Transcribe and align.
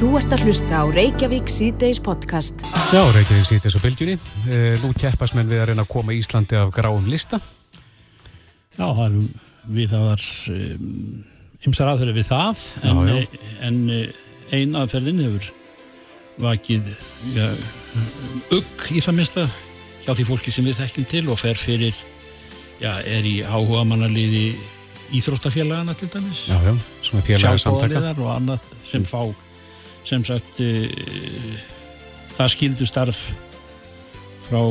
Þú 0.00 0.14
ert 0.16 0.32
að 0.32 0.46
hlusta 0.46 0.78
á 0.80 0.84
Reykjavík 0.88 1.50
síðdeis 1.52 1.98
podcast. 2.00 2.62
Já, 2.88 3.02
Reykjavík 3.12 3.44
síðdeis 3.50 3.76
á 3.76 3.80
bylgjunni. 3.84 4.14
Eh, 4.48 4.78
nú 4.80 4.94
keppast 4.96 5.36
menn 5.36 5.50
við 5.50 5.60
að 5.60 5.66
reyna 5.70 5.84
að 5.84 5.90
koma 5.92 6.14
Íslandi 6.16 6.56
af 6.56 6.70
gráum 6.72 7.04
lista. 7.10 7.36
Já, 8.78 8.86
það 8.86 9.02
erum 9.04 9.26
við 9.76 9.90
það 9.92 10.06
var 10.08 10.24
ymsar 11.68 11.90
aðferði 11.92 12.14
við 12.16 12.28
það 12.30 12.62
en, 12.80 13.00
Já, 13.04 13.18
já. 13.20 13.40
en 13.68 13.80
ein 14.56 14.78
aðferðin 14.80 15.20
hefur 15.20 15.50
vakið 16.40 16.88
ja, 17.36 17.50
ugg 18.56 18.86
í 18.96 19.02
það 19.04 19.18
minnsta 19.18 19.44
hjá 20.06 20.14
því 20.16 20.26
fólki 20.30 20.54
sem 20.54 20.64
við 20.64 20.80
þekkjum 20.80 21.08
til 21.12 21.22
og 21.28 21.38
fer 21.42 21.60
fyrir 21.60 21.92
já, 22.80 22.94
er 23.04 23.28
í 23.28 23.42
áhuga 23.44 23.84
mannarliði 23.90 24.46
íþróttafélagana 25.20 25.92
til 25.98 26.08
dæmis 26.14 26.46
Já, 26.48 26.56
já, 26.64 26.72
svona 27.04 27.26
félaga 27.28 27.60
samtaka. 27.60 27.60
sjálfbóðaliðar 27.60 28.24
og 28.24 28.32
annað 28.38 28.72
sem 28.88 29.04
fá 29.04 29.20
sem 30.08 30.24
sagt 30.26 30.60
uh, 30.64 31.56
það 32.36 32.52
skildu 32.56 32.88
starf 32.88 33.24
frá 34.48 34.62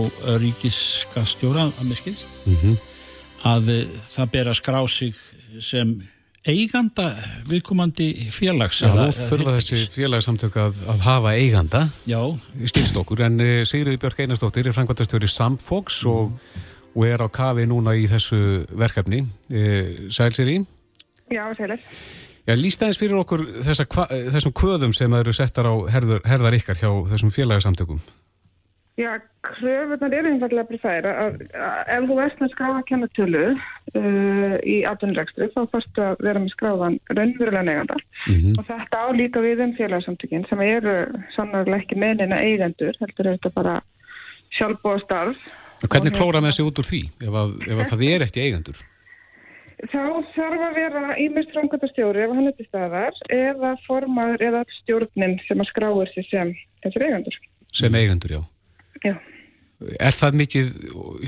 ríkiskastjóra 0.42 1.70
að 1.72 1.84
mér 1.88 2.02
skilst. 2.02 2.30
Mm 2.46 2.78
að 3.48 3.70
uh, 3.72 4.00
það 4.12 4.32
ber 4.34 4.50
að 4.52 4.58
skrá 4.60 4.80
sig 4.92 5.20
sem 5.64 5.94
eiganda 6.48 7.10
viðkomandi 7.50 8.30
félags 8.34 8.82
Já, 8.84 8.90
nú 8.96 9.10
þurfa 9.14 9.56
þessi 9.58 9.80
félagsamtök 9.94 10.58
að, 10.62 10.82
að 10.92 11.04
hafa 11.06 11.34
eiganda, 11.36 11.84
Já, 12.08 12.22
stýrst 12.72 13.00
okkur, 13.00 13.26
en 13.28 13.44
eh, 13.44 13.62
Sigriði 13.68 14.00
Björk 14.02 14.24
Einarsdóttir 14.24 14.70
er 14.70 14.76
framkvæmtastjóri 14.78 15.30
Samfox 15.30 16.00
og, 16.10 16.32
og 16.96 17.04
er 17.06 17.22
á 17.22 17.28
kafi 17.28 17.68
núna 17.70 17.96
í 18.00 18.08
þessu 18.10 18.40
verkefni. 18.80 19.26
Eh, 19.52 20.08
Sæl 20.14 20.32
Siri, 20.38 20.62
Já, 21.30 21.44
sælir. 21.60 21.84
Já, 22.50 22.56
líst 22.58 22.82
aðeins 22.82 23.02
fyrir 23.02 23.20
okkur 23.22 23.46
þessa, 23.62 23.86
þessum 24.34 24.56
kvöðum 24.58 24.96
sem 24.98 25.14
eru 25.20 25.36
settar 25.36 25.70
á 25.70 25.74
herður, 25.94 26.24
herðar 26.28 26.58
ykkar 26.58 26.82
hjá 26.82 26.90
þessum 27.14 27.34
félagsamtökum. 27.36 28.02
Já, 29.00 29.14
kröfunar 29.48 30.12
eru 30.12 30.32
einfallega 30.34 30.90
að, 31.08 31.38
að 31.56 31.92
ef 31.96 32.08
þú 32.10 32.18
ert 32.20 32.42
með 32.42 32.50
skráða 32.52 32.82
kennatölu 32.90 33.44
uh, 33.54 34.56
í 34.68 34.76
atvinnurekstri 34.90 35.48
þá 35.54 35.62
fórstu 35.72 36.04
að 36.04 36.26
vera 36.26 36.42
með 36.44 36.52
skráðan 36.58 37.00
raunverulega 37.08 37.64
neganda 37.70 38.00
Mm 38.28 38.60
og 38.60 38.68
þetta 38.68 39.00
álíka 39.08 39.40
við 39.46 39.64
um 39.64 39.72
félagsamtökin 39.78 40.44
sem 40.50 40.60
eru 40.66 40.98
sannarlega 41.38 41.80
ekki 41.80 41.96
meðnina 42.02 42.42
eigendur, 42.44 42.98
heldur 43.00 43.30
er 43.30 43.38
þetta 43.38 43.56
bara 43.56 43.80
sjálfbóða 44.58 45.04
starf. 45.06 45.50
Hvernig 45.88 46.18
klóra 46.18 46.44
með 46.44 46.58
sig 46.58 46.68
út 46.68 46.82
úr 46.84 46.90
því 46.90 47.02
ef, 47.24 47.32
að, 47.32 47.56
ef 47.70 47.78
að 47.80 47.92
það 47.94 48.08
er 48.10 48.28
ekki 48.28 48.44
eigendur? 48.44 48.84
Þá 49.88 50.02
þarf 50.36 50.64
að 50.66 50.76
vera 50.76 51.04
ímest 51.24 51.54
framkvæmtastjóri 51.56 52.24
ef 52.26 52.34
hann 52.36 52.50
er 52.50 52.56
til 52.58 52.66
staðar 52.68 53.20
eða 53.32 53.76
formaður 53.86 54.44
eða 54.50 54.64
stjórnin 54.82 55.38
sem 55.48 55.62
að 55.64 55.70
skráir 55.72 56.12
sig 56.12 56.28
sem 56.28 56.52
þessir 56.84 57.06
eigendur. 57.08 57.38
Sem 57.72 57.96
eigendur, 57.96 58.34
já. 58.36 58.42
Já. 59.06 59.14
Er 60.04 60.12
það 60.12 60.42
mikið 60.42 60.74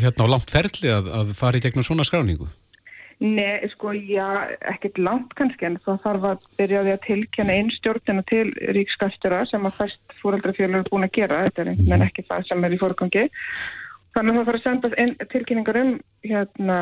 hérna 0.01 0.27
á 0.27 0.31
langt 0.33 0.51
ferli 0.51 0.91
að, 0.91 1.07
að 1.21 1.31
fara 1.39 1.61
í 1.61 1.63
gegnum 1.63 1.87
svona 1.87 2.03
skráningu? 2.07 2.49
Nei, 3.21 3.61
sko, 3.69 3.91
já, 3.93 4.49
ekkert 4.65 4.97
langt 4.97 5.35
kannski 5.37 5.67
en 5.67 5.77
þá 5.85 5.91
þarf 6.01 6.23
að 6.25 6.45
byrja 6.57 6.79
á 6.81 6.85
því 6.87 6.93
að 6.95 7.03
tilkjanna 7.05 7.55
einn 7.59 7.67
stjórnina 7.75 8.23
til 8.31 8.47
ríkskastjóra 8.73 9.43
sem 9.45 9.67
að 9.69 9.77
fæst 9.77 10.15
fóreldrafélögur 10.23 10.89
búin 10.89 11.05
að 11.05 11.13
gera, 11.19 11.43
þetta 11.45 11.61
er 11.61 11.69
einhvern 11.69 11.91
veginn 11.91 12.07
ekki 12.07 12.25
það 12.25 12.47
sem 12.49 12.65
er 12.65 12.73
í 12.73 12.79
fórgangi. 12.81 13.25
Þannig 14.11 14.33
að 14.33 14.37
það 14.37 14.47
þarf 14.49 14.59
að 14.59 14.63
senda 14.65 14.89
inn 15.03 15.13
tilkynningar 15.31 15.77
um 15.81 15.91
hérna, 16.27 16.77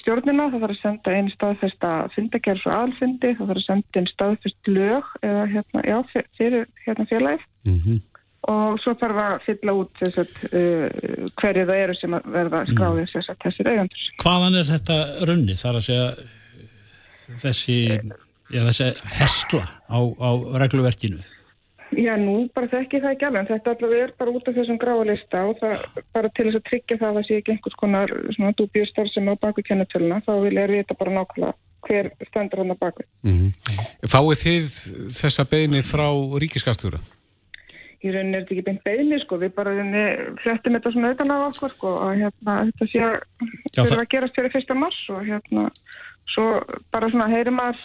stjórnina, 0.00 0.48
það 0.50 0.64
þarf 0.64 0.74
að 0.74 0.80
senda 0.80 1.16
einn 1.16 1.28
staðfesta 1.30 1.90
fundagerðs 2.16 2.64
og 2.66 2.72
aðalfundi, 2.76 3.34
það 3.38 3.52
þarf 3.52 3.60
að 3.60 3.68
senda 3.68 4.00
einn 4.00 4.10
staðfest 4.10 4.72
lög 4.72 5.12
eða 5.22 5.44
hérna, 5.52 5.84
já, 5.86 5.98
fyr- 6.10 6.30
fyrir 6.40 6.66
hérna 6.86 7.06
félagið. 7.12 7.46
Mm 7.68 8.00
og 8.50 8.78
svo 8.82 8.94
þarf 8.98 9.18
að 9.22 9.34
fylla 9.46 9.74
út 9.78 10.00
að 10.02 10.16
uh, 10.18 10.86
hverju 11.38 11.66
það 11.68 11.82
eru 11.84 11.94
sem 11.98 12.16
verða 12.34 12.62
skráðið 12.72 13.12
þess 13.12 13.30
að 13.30 13.40
þessir 13.44 13.70
eigendur. 13.70 14.06
hvaðan 14.22 14.58
er 14.58 14.66
þetta 14.70 14.96
runni 15.30 15.54
þar 15.60 15.78
að 15.78 15.86
segja 15.86 16.08
þessi, 17.42 17.76
já, 18.50 18.60
þessi 18.66 18.88
hesla 19.20 19.62
á, 19.86 19.98
á 20.02 20.30
regluverkinu 20.64 21.22
Já, 21.92 22.14
nú 22.16 22.48
bara 22.54 22.68
þekki 22.72 23.00
það 23.02 23.14
ekki 23.14 23.26
alveg, 23.28 23.40
en 23.42 23.48
þetta 23.50 23.72
allavega 23.74 24.04
er 24.06 24.12
bara 24.18 24.32
út 24.32 24.46
af 24.48 24.54
þessum 24.56 24.78
gráalista 24.80 25.42
og 25.48 25.58
það 25.60 25.82
bara 26.16 26.30
til 26.32 26.46
þess 26.46 26.58
að 26.60 26.66
tryggja 26.70 26.96
það 27.02 27.08
að 27.10 27.16
það 27.18 27.26
sé 27.28 27.38
ekki 27.40 27.52
einhvers 27.52 27.78
konar 27.82 28.14
svona 28.36 28.52
dúbjustar 28.56 29.10
sem 29.12 29.28
á 29.28 29.34
baku 29.42 29.64
kennetöluna, 29.66 30.22
þá 30.24 30.32
vil 30.46 30.54
ég 30.56 30.72
vita 30.72 30.96
bara 30.96 31.16
nákvæmlega 31.18 31.52
hver 31.82 32.08
stendur 32.30 32.62
hann 32.62 32.72
á 32.72 32.76
baku. 32.80 33.04
Fáið 34.08 34.44
þið 34.44 34.76
þessa 35.18 35.44
beðni 35.52 35.82
frá 35.84 36.06
ríkiskastjóra? 36.44 37.00
Í 38.02 38.10
rauninni 38.10 38.38
er 38.38 38.42
þetta 38.46 38.54
ekki 38.56 38.66
beint 38.66 38.84
beðni, 38.86 39.18
sko, 39.22 39.36
við 39.38 39.52
bara 39.54 39.72
flettum 40.42 40.74
þetta 40.78 40.90
svona 40.94 41.10
auðvitað 41.12 41.34
af 41.36 41.44
okkur, 41.52 41.74
sko, 41.76 41.90
og 42.02 42.14
hérna, 42.18 42.54
þetta 42.70 42.88
sé 42.90 43.02
að 43.04 43.18
Já, 43.76 43.82
það- 43.84 44.00
að 44.00 44.08
gerast 44.14 44.38
fyrir 44.38 44.54
fyrsta 44.56 44.74
mars 44.74 45.02
og 45.12 45.20
hérna, 45.28 45.68
svo 46.32 46.46
bara 46.90 47.10
svona 47.12 47.28
heyri 47.30 47.52
maður 47.54 47.78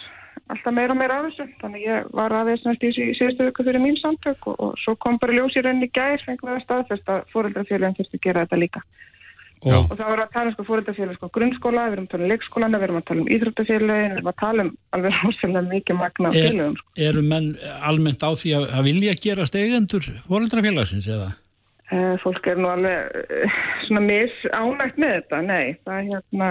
alltaf 0.52 0.74
meira 0.74 0.94
og 0.94 0.98
meira 1.00 1.18
af 1.20 1.28
þessu, 1.28 1.46
þannig 1.62 1.84
ég 1.86 2.08
var 2.16 2.34
aðeins 2.38 2.64
næst 2.66 2.84
í 2.86 2.92
sí- 2.96 3.12
síðustu 3.18 3.48
viku 3.48 3.66
fyrir 3.66 3.82
mín 3.82 3.98
samtök 4.00 4.48
og, 4.52 4.56
og 4.58 4.78
svo 4.82 4.94
kom 5.00 5.18
bara 5.22 5.36
ljós 5.36 5.56
í 5.58 5.64
rauninni 5.64 5.88
í 5.90 5.94
gær, 5.94 6.22
fengum 6.24 6.50
við 6.50 6.58
að 6.58 6.64
staðfesta 6.66 7.18
að 7.18 7.30
fóreldrafélagin 7.34 7.98
þurfti 7.98 8.20
að 8.20 8.26
gera 8.28 8.44
þetta 8.46 8.60
líka. 8.64 8.84
Og 9.58 9.90
þá 9.90 10.04
erum 10.04 10.14
við 10.14 10.22
að 10.22 10.34
tala 10.36 10.46
um 10.46 10.54
sko 10.54 10.64
fóreldrafélag 10.68 11.16
sko 11.18 11.28
grunnskóla, 11.34 11.88
við 11.88 11.96
erum 11.96 12.04
að 12.06 12.12
tala 12.12 12.24
um 12.24 12.30
leikskólana, 12.30 12.78
við 12.78 12.86
erum 12.88 13.00
að 13.00 13.06
tala 13.08 13.24
um 13.24 13.32
íþróttafélagin, 13.34 14.12
við 14.12 14.20
erum 14.20 14.30
að 14.30 14.38
tala 14.44 14.64
um 14.64 14.70
alveg 14.94 15.16
rosalega 15.24 15.62
mikið 15.72 15.98
magna 15.98 16.30
er, 16.30 16.46
félagum. 16.46 16.76
Sko. 16.78 16.94
eru 17.08 17.24
menn 17.32 17.48
almennt 17.90 18.22
á 18.22 18.30
því 18.38 18.54
að, 18.60 18.66
að 18.78 18.88
vilja 18.92 19.16
gerast 19.24 19.58
eigendur 19.58 20.08
fóreldrafélagsins 20.30 21.10
eða 21.10 21.34
Uh, 21.88 22.18
fólk 22.20 22.44
er 22.44 22.58
nú 22.60 22.68
alveg 22.68 23.14
uh, 23.16 23.52
svona 23.86 24.02
misánægt 24.04 24.98
með 25.00 25.12
þetta, 25.14 25.38
nei, 25.40 25.70
það 25.88 26.10
hérna, 26.10 26.48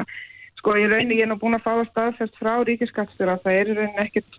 sko 0.68 0.76
í 0.76 0.88
rauninni 0.92 1.16
ég 1.16 1.24
er 1.24 1.30
nú 1.32 1.38
búin 1.40 1.56
að 1.56 1.64
fá 1.64 1.70
að 1.78 1.86
staðfest 1.88 2.34
frá 2.42 2.58
ríkiskattstur 2.68 3.30
að 3.32 3.46
það 3.46 3.58
er 3.58 3.70
í 3.72 3.76
rauninni 3.78 4.02
ekkit 4.04 4.34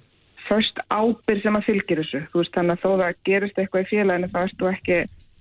först 0.44 0.82
ábyrg 0.92 1.40
sem 1.40 1.56
að 1.56 1.64
fylgir 1.64 2.02
þessu, 2.02 2.20
þú 2.28 2.42
veist 2.42 2.56
þannig 2.56 2.74
að 2.74 2.82
þó 2.82 2.90
það 3.00 3.22
gerist 3.28 3.60
eitthvað 3.62 3.84
í 3.84 3.88
félaginu 3.88 4.28
ertu 4.42 4.68
ekki, 4.68 4.98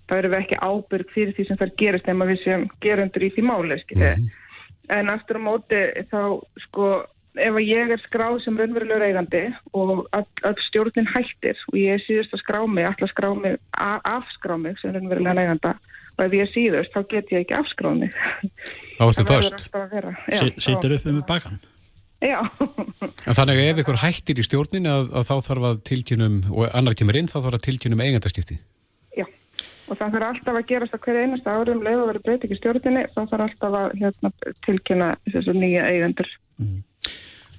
þá 0.08 0.14
erum 0.18 0.34
við 0.34 0.40
ekki 0.46 0.60
ábyrg 0.64 1.12
fyrir 1.12 1.36
því 1.36 1.46
sem 1.50 1.60
það 1.60 1.76
gerist 1.82 2.08
nema 2.08 2.28
við 2.30 2.40
sem 2.46 2.64
gerendur 2.86 3.28
í 3.28 3.32
því 3.36 3.46
máli, 3.50 3.80
skilja. 3.84 4.14
En 4.96 5.12
aftur 5.12 5.42
á 5.44 5.48
móti 5.50 5.84
þá 6.08 6.22
sko 6.64 6.90
ef 7.36 7.60
að 7.60 7.68
ég 7.68 7.94
er 7.98 8.04
skráð 8.06 8.40
sem 8.46 8.56
raunverulegur 8.56 9.08
eigandi 9.10 9.44
og 9.76 10.08
all 10.16 10.56
stjórnin 10.70 11.12
hættir 11.12 11.60
og 11.68 11.80
ég 11.82 12.00
er 12.00 12.06
síðust 12.08 12.32
að 12.32 12.46
skrá 12.46 12.62
mig, 12.64 12.88
alltaf 12.88 13.12
skrá 13.12 13.34
mig, 13.36 13.60
afskrá 13.76 14.56
mig 14.56 14.80
sem 14.80 14.96
raunverulegan 14.96 15.44
eiganda 15.44 15.76
ef 16.26 16.36
ég 16.36 16.44
er 16.44 16.52
síðust 16.52 16.94
þá 16.96 17.02
get 17.14 17.34
ég 17.34 17.46
ekki 17.46 17.58
afskráð 17.58 18.04
mig. 18.04 18.20
Þá 18.98 19.04
ertu 19.08 19.26
först. 19.30 19.68
situr 20.64 20.96
uppi 20.98 21.14
með 21.14 21.26
bakan 21.30 21.60
Já, 22.18 22.40
En 23.30 23.36
þannig 23.38 23.60
að 23.60 23.68
ef 23.68 23.80
ykkur 23.84 24.00
hættir 24.02 24.40
í 24.42 24.46
stjórnin 24.46 24.90
að, 24.90 25.12
að 25.20 25.28
þá 25.28 25.36
þarf 25.46 25.66
að 25.70 25.82
tilkynum, 25.86 26.38
og 26.50 26.72
annar 26.74 26.96
kemur 26.98 27.20
inn, 27.20 27.30
þá 27.30 27.36
þarf 27.44 27.58
að 27.60 27.66
tilkynum 27.68 28.02
eigandaskipti. 28.02 28.58
já. 29.14 29.26
Og 29.86 30.00
það 30.00 30.16
þarf 30.16 30.28
alltaf 30.32 30.58
að 30.58 30.66
gerast 30.72 30.98
að 30.98 31.04
hverja 31.06 31.28
einasta 31.28 31.54
árum 31.54 31.84
leið 31.86 32.02
og 32.02 32.10
verið 32.10 32.26
breyting 32.26 32.56
í 32.56 32.58
stjórninni, 32.58 33.04
þá 33.14 33.22
þarf 33.22 33.46
alltaf 33.46 33.78
að 33.84 33.94
hérna, 34.02 34.32
tilkynna 34.66 35.12
þessu 35.30 35.56
nýja 35.60 35.86
eigendur. 35.92 36.32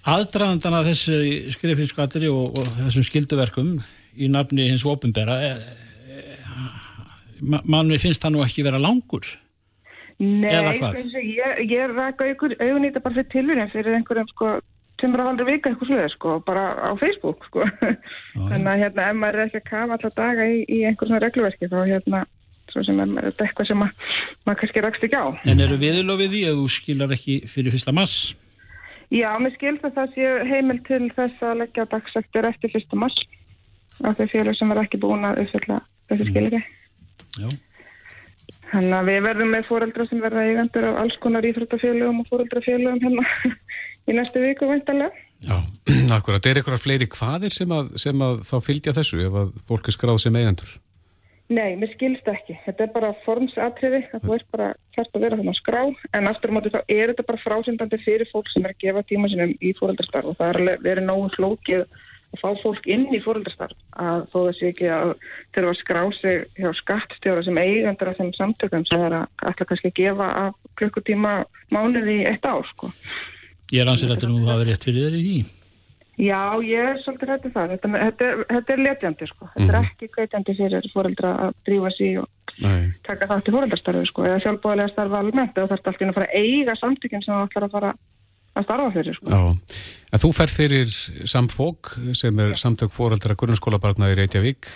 aðdraðandan 0.09 0.79
af 0.81 0.91
þessi 0.91 1.21
skrifinsskatri 1.55 2.33
og, 2.33 2.59
og 2.59 2.75
þessum 2.83 3.07
skilduverkum 3.07 3.77
í 4.19 4.27
nafni 4.33 4.67
hins 4.73 4.83
ofinbera 4.89 5.39
er, 5.53 5.63
manni 7.43 7.99
finnst 8.03 8.25
það 8.25 8.35
nú 8.35 8.45
ekki 8.45 8.65
vera 8.67 8.81
langur. 8.83 9.27
Nei, 10.19 10.51
ég, 10.51 11.61
ég 11.71 11.85
í 12.83 12.91
þetta 12.91 13.05
bara 13.05 13.15
fyrir 13.15 13.31
tilvíðin 13.35 13.71
fyrir 13.71 13.99
einhverjum 14.01 14.31
sko 14.33 14.57
og 14.99 15.29
haldur 15.29 15.47
vika 15.47 15.71
eitthvað 15.71 15.91
sluðið 15.93 16.11
sko, 16.15 16.33
bara 16.47 16.65
á 16.75 16.91
Facebook 16.99 17.47
sko. 17.47 17.67
Þannig 18.35 18.73
að 18.73 18.83
hérna, 18.83 19.07
ef 19.13 19.21
maður 19.21 19.39
er 19.39 19.47
ekki 19.47 19.61
að 19.61 19.69
kafa 19.69 19.97
alltaf 19.97 20.17
daga 20.19 20.49
í, 20.51 20.59
í 20.67 20.81
einhver 20.89 21.11
svona 21.11 21.23
regluverki 21.23 21.71
þá 21.71 21.79
hérna, 21.85 22.25
svo 22.73 22.83
sem 22.87 22.99
er 23.05 23.15
þetta 23.29 23.47
eitthvað 23.47 23.71
sem 23.71 23.85
að, 23.87 24.05
maður 24.43 24.61
kannski 24.63 24.85
rakst 24.85 25.07
ekki 25.07 25.23
á. 25.23 25.27
en 25.53 25.65
eru 25.65 25.79
viðlofið 25.81 26.35
því 26.35 26.43
að 26.51 26.59
þú 26.59 26.69
skilar 26.75 27.15
ekki 27.15 27.37
fyrir 27.53 27.77
fyrsta 27.77 27.95
mars? 27.95 28.17
Já, 29.15 29.31
mér 29.41 29.55
skilst 29.55 29.87
að 29.87 29.95
það 30.01 30.17
sé 30.17 30.33
heimil 30.51 30.81
til 30.89 31.05
þess 31.17 31.47
að 31.47 31.61
leggja 31.63 31.87
dagsæktir 31.95 32.51
eftir 32.51 32.75
fyrsta 32.75 32.99
mars 32.99 33.23
á 34.03 34.13
þau 34.19 34.27
félag 34.35 34.59
sem 34.59 34.75
er 34.75 34.83
ekki 34.83 35.01
búin 35.01 35.25
að 35.27 35.45
uppfylla 35.47 35.79
þessi 36.11 36.29
skilir 36.33 36.59
Já. 37.39 37.49
Þannig 38.69 38.97
að 38.99 39.09
við 39.09 39.23
verðum 39.25 39.55
með 39.55 39.69
fóreldra 39.69 40.05
sem 40.09 40.21
verða 40.21 40.45
eigandur 40.45 40.87
af 40.91 40.99
alls 41.03 41.17
konar 41.23 41.47
íþróttafélögum 41.49 42.21
og 42.21 42.29
fóreldrafélögum 42.29 43.01
hérna 43.05 43.55
í 44.09 44.17
næstu 44.17 44.43
viku 44.45 44.69
væntalega. 44.69 45.25
Já, 45.47 45.57
akkurat. 46.19 46.51
Er 46.51 46.61
ykkur 46.61 46.77
fleiri 46.83 47.09
hvaðir 47.15 47.55
sem 47.55 47.73
að, 47.73 47.95
sem 48.03 48.27
að 48.27 48.43
þá 48.45 48.57
fylgja 48.67 48.95
þessu 48.99 49.23
ef 49.25 49.41
að 49.41 49.57
fólk 49.71 49.89
er 49.89 49.97
skráð 49.97 50.21
sem 50.27 50.37
eigendur? 50.37 50.77
Nei, 51.49 51.79
mér 51.81 51.89
skilst 51.95 52.27
ekki. 52.29 52.59
Þetta 52.67 52.85
er 52.85 52.91
bara 52.93 53.15
formsatriði, 53.25 54.03
að 54.13 54.27
þú 54.27 54.35
ert 54.35 54.49
bara 54.53 54.67
þarft 54.99 55.15
að 55.17 55.23
vera 55.25 55.39
þannig 55.39 55.55
að 55.55 55.61
skrá, 55.63 55.81
en 56.19 56.29
aftur 56.29 56.53
á 56.53 56.55
móti 56.59 56.73
þá 56.75 56.81
er 56.83 57.13
þetta 57.15 57.25
bara 57.31 57.41
frásendandi 57.41 58.01
fyrir 58.03 58.29
fólk 58.29 58.51
sem 58.53 58.67
er 58.69 58.75
að 58.75 58.83
gefa 58.85 59.05
tíma 59.09 59.31
sinum 59.33 59.55
í 59.57 59.73
fóreldrastarf 59.79 60.29
og 60.29 60.37
það 60.37 60.59
er 60.59 60.83
verið 60.85 61.09
nógu 61.09 61.31
og 61.49 61.87
fá 62.41 62.49
fólk 62.63 62.87
inn 62.91 63.07
í 63.15 63.21
fóröldarstarf 63.25 63.77
að 63.99 64.25
þó 64.33 64.39
þessi 64.49 64.69
ekki 64.71 64.91
að 64.95 65.13
þurfa 65.57 65.73
að 65.73 65.81
skrá 65.81 66.01
sig 66.19 66.45
hjá 66.59 66.71
skattstjóra 66.81 67.45
sem 67.47 67.61
eigandur 67.63 68.13
af 68.13 68.19
þeim 68.21 68.33
samtökum 68.37 68.87
sem 68.89 69.05
er 69.07 69.17
að 69.21 69.47
alltaf 69.51 69.71
kannski 69.71 69.93
gefa 69.99 70.29
af 70.47 70.59
klukkutíma 70.81 71.35
mánuði 71.75 72.21
eitt 72.31 72.47
ár 72.49 72.67
sko. 72.73 72.93
Ég 73.75 73.85
er 73.85 73.93
ansið 73.93 74.15
að 74.15 74.29
þú 74.29 74.45
hafi 74.49 74.69
rétt 74.69 74.87
fyrir 74.89 75.09
þér 75.09 75.19
í 75.19 75.25
því. 75.27 75.39
Já, 76.19 76.59
ég 76.67 76.83
er 76.83 76.97
svolítið 76.99 77.31
hættið 77.31 77.53
það. 77.55 77.73
Þetta, 77.73 77.89
þetta, 78.03 78.29
þetta 78.49 78.73
er 78.75 78.81
letjandi 78.83 79.27
sko. 79.31 79.49
Þetta 79.53 79.69
er 79.69 79.85
ekki 79.85 80.09
kveitjandi 80.17 80.55
fyrir 80.59 80.89
fóröldra 80.91 81.35
að 81.45 81.53
drífa 81.69 81.93
sér 81.95 82.23
og 82.25 82.63
Nei. 82.65 82.89
taka 83.07 83.29
það 83.31 83.45
til 83.47 83.55
fóröldarstarfi 83.55 84.09
sko. 84.09 84.25
Eða 84.27 84.41
sjálfbóðilega 84.43 84.93
starfa 84.95 85.21
almennt 85.23 85.61
og 85.63 85.69
þarf 85.71 85.77
alltaf 85.77 86.03
að 86.09 86.17
fara 86.17 86.27
að 86.33 86.41
eiga 86.43 86.75
samtökinn 86.81 87.23
sem 87.23 87.35
það 87.37 87.45
ætlar 87.47 87.69
að 87.69 87.77
fara 87.77 87.93
að 88.59 88.67
starfa 88.67 88.89
fyrir 88.97 89.19
sko. 89.19 89.29
Já, 89.31 89.85
en 90.13 90.23
þú 90.25 90.31
fer 90.37 90.53
fyrir 90.53 90.97
Samfók 91.31 91.93
sem 92.19 92.43
er 92.45 92.57
samtök 92.59 92.95
fóröldra 92.95 93.37
grunnskólabarna 93.39 94.11
í 94.13 94.19
Reykjavík. 94.19 94.73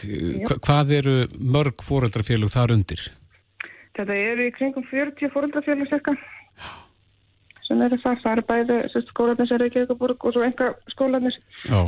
Hva, 0.46 0.60
hvað 0.68 0.94
eru 1.00 1.16
mörg 1.38 1.82
fóröldrafélug 1.84 2.52
þar 2.52 2.76
undir? 2.76 3.02
Þetta 3.96 4.16
eru 4.16 4.46
í 4.48 4.54
kringum 4.56 4.86
40 4.88 5.34
fóröldrafélug 5.34 5.90
cirka 5.90 6.16
sem 7.66 7.82
eru 7.84 7.98
þar, 8.02 8.18
það 8.22 8.32
eru 8.32 8.46
bæði 8.48 9.04
skólanir 9.10 9.48
sem 9.48 9.60
Reykjavíkaburg 9.62 10.26
og 10.26 10.34
svo 10.34 10.42
enga 10.46 10.72
skólanir 10.92 11.36
Já, 11.68 11.80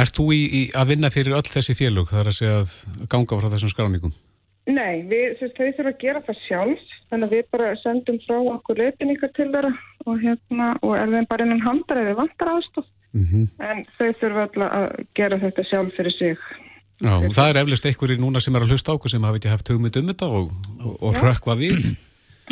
Erst 0.00 0.18
þú 0.18 0.30
í, 0.34 0.40
í 0.46 0.62
að 0.76 0.92
vinna 0.92 1.10
fyrir 1.10 1.34
öll 1.38 1.46
þessi 1.46 1.74
félug 1.78 2.12
þar 2.12 2.30
að 2.30 2.36
segja 2.36 2.58
að 2.60 2.74
ganga 3.10 3.38
frá 3.40 3.48
þessum 3.54 3.72
skráningum? 3.72 4.12
Nei, 4.68 5.02
við, 5.08 5.38
þau 5.40 5.48
þurfum 5.56 5.88
að 5.88 6.00
gera 6.02 6.20
það 6.26 6.40
sjálf 6.44 6.88
þannig 7.10 7.26
að 7.26 7.34
við 7.34 7.46
bara 7.54 7.68
sendum 7.80 8.18
frá 8.26 8.36
okkur 8.54 8.80
leifinningar 8.82 9.32
til 9.34 9.46
þeirra 9.54 9.70
og 10.04 10.18
hérna 10.20 10.66
og 10.84 10.96
er 10.98 11.14
þeim 11.14 11.28
bara 11.30 11.46
innan 11.46 11.62
handar 11.64 12.00
eða 12.02 12.18
vantar 12.18 12.52
aðstof 12.52 12.86
mm 13.16 13.24
-hmm. 13.30 13.46
en 13.70 13.82
þau 13.96 14.10
þurfum 14.20 14.42
alltaf 14.44 14.76
að 14.80 14.86
gera 15.16 15.40
þetta 15.40 15.64
sjálf 15.70 15.96
fyrir 15.96 16.16
sig. 16.18 16.36
Já, 17.00 17.14
og 17.16 17.32
það 17.32 17.48
er 17.48 17.60
eflust 17.62 17.86
einhverjir 17.88 18.20
núna 18.20 18.40
sem 18.40 18.54
er 18.54 18.62
að 18.62 18.70
hlusta 18.74 18.92
ákur 18.92 19.10
sem 19.10 19.24
hafi 19.24 19.40
ekki 19.40 19.54
haft 19.54 19.68
hugmynd 19.72 19.96
um 19.96 20.08
þetta 20.12 20.26
og, 20.28 20.52
og, 20.84 20.94
og 21.02 21.14
rökkva 21.24 21.56
við. 21.56 21.96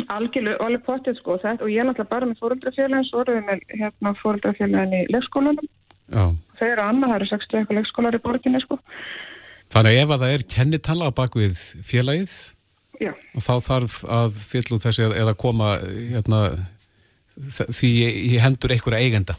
Algjörlega, 0.09 0.57
alveg 0.65 0.83
potið 0.87 1.17
sko 1.19 1.37
þetta, 1.37 1.63
og 1.63 1.69
ég 1.69 1.79
er 1.79 1.85
náttúrulega 1.85 2.13
bara 2.15 2.25
með 2.25 2.39
fóröldrafélagin 2.41 3.09
svo 3.09 3.21
erum 3.21 3.35
við 3.35 3.45
með 3.45 3.59
hérna, 3.81 4.13
fóröldrafélagin 4.23 4.95
í 4.95 5.01
leikskólanum. 5.13 5.67
Þau 6.57 6.67
eru 6.71 6.81
annað, 6.81 7.09
það 7.09 7.17
eru 7.19 7.27
60 7.31 7.59
eitthvað 7.59 7.77
leikskólar 7.77 8.15
í 8.15 8.21
borginni 8.23 8.61
sko 8.63 8.79
Þannig 9.69 9.99
ef 10.01 10.13
að 10.13 10.23
það 10.23 10.33
er 10.35 10.47
kennitala 10.55 11.11
bak 11.13 11.35
við 11.37 11.59
félagið 11.85 12.31
Já. 12.99 13.11
og 13.13 13.43
þá 13.45 13.53
þarf 13.67 13.99
að 14.09 14.39
fyllu 14.49 14.79
þessi 14.81 15.05
eða 15.07 15.35
koma 15.37 15.75
hérna, 15.83 16.41
því 17.69 17.91
í 18.33 18.41
hendur 18.41 18.73
einhverja 18.73 19.05
eigenda. 19.05 19.37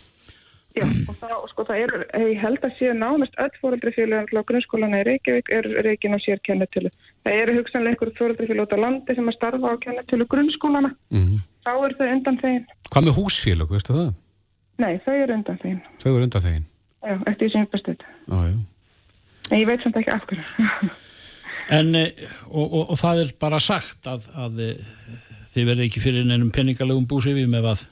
Já, 0.71 0.85
og 0.87 1.17
það, 1.19 1.33
sko, 1.51 1.65
það 1.67 1.81
er, 1.83 1.93
ég 2.23 2.39
held 2.39 2.63
að 2.63 2.77
séu 2.79 2.93
námest 2.95 3.35
öll 3.43 3.51
fóröldrifélag 3.59 4.31
á 4.31 4.43
grunnskólana 4.47 5.01
í 5.03 5.07
Reykjavík 5.09 5.51
er 5.51 5.67
Reykjavík 5.67 6.15
á 6.15 6.19
sér 6.23 6.43
kennetölu. 6.47 6.93
Það 7.27 7.39
eru 7.43 7.57
hugsanlega 7.59 7.97
einhverjum 7.97 8.19
fóröldrifélag 8.21 8.69
út 8.69 8.77
á 8.79 8.83
landi 8.85 9.17
sem 9.19 9.31
að 9.33 9.37
starfa 9.37 9.73
á 9.75 9.83
kennetölu 9.83 10.29
grunnskólana. 10.31 10.93
Mm 11.11 11.25
-hmm. 11.27 11.41
Þá 11.67 11.73
eru 11.75 11.99
þau 11.99 12.13
undan 12.15 12.39
þegin. 12.39 12.67
Hvað 12.87 13.05
með 13.05 13.19
húsfélag, 13.19 13.71
veistu 13.75 13.99
það? 13.99 14.13
Nei, 14.79 14.95
þau 15.05 15.15
eru 15.15 15.35
undan 15.35 15.59
þegin. 15.59 15.81
Þau 15.99 16.11
eru 16.15 16.23
undan 16.23 16.45
þegin? 16.47 16.67
Já, 17.03 17.15
eftir 17.27 17.51
sem 17.51 17.67
ég 17.67 17.71
bestuð. 17.75 18.07
Já, 18.31 18.39
já. 18.47 18.57
En 19.51 19.61
ég 19.61 19.69
veit 19.69 19.83
samt 19.85 19.99
ekki 20.01 20.13
af 20.15 20.27
hverju. 20.31 20.91
en, 21.79 21.95
eh, 21.99 22.27
og, 22.51 22.67
og, 22.67 22.85
og 22.95 23.01
það 23.01 23.25
er 23.25 23.33
bara 23.43 23.61
sagt 23.63 24.11
að, 24.11 24.29
að 24.47 24.61
eh, 24.67 24.93
þið 25.53 25.73
verði 25.73 25.89
ekki 25.89 26.05
fyrir 26.05 26.29
nefnum 26.29 26.53
peningalegum 26.55 27.09
búsifið 27.11 27.51
með 27.51 27.73
að 27.75 27.87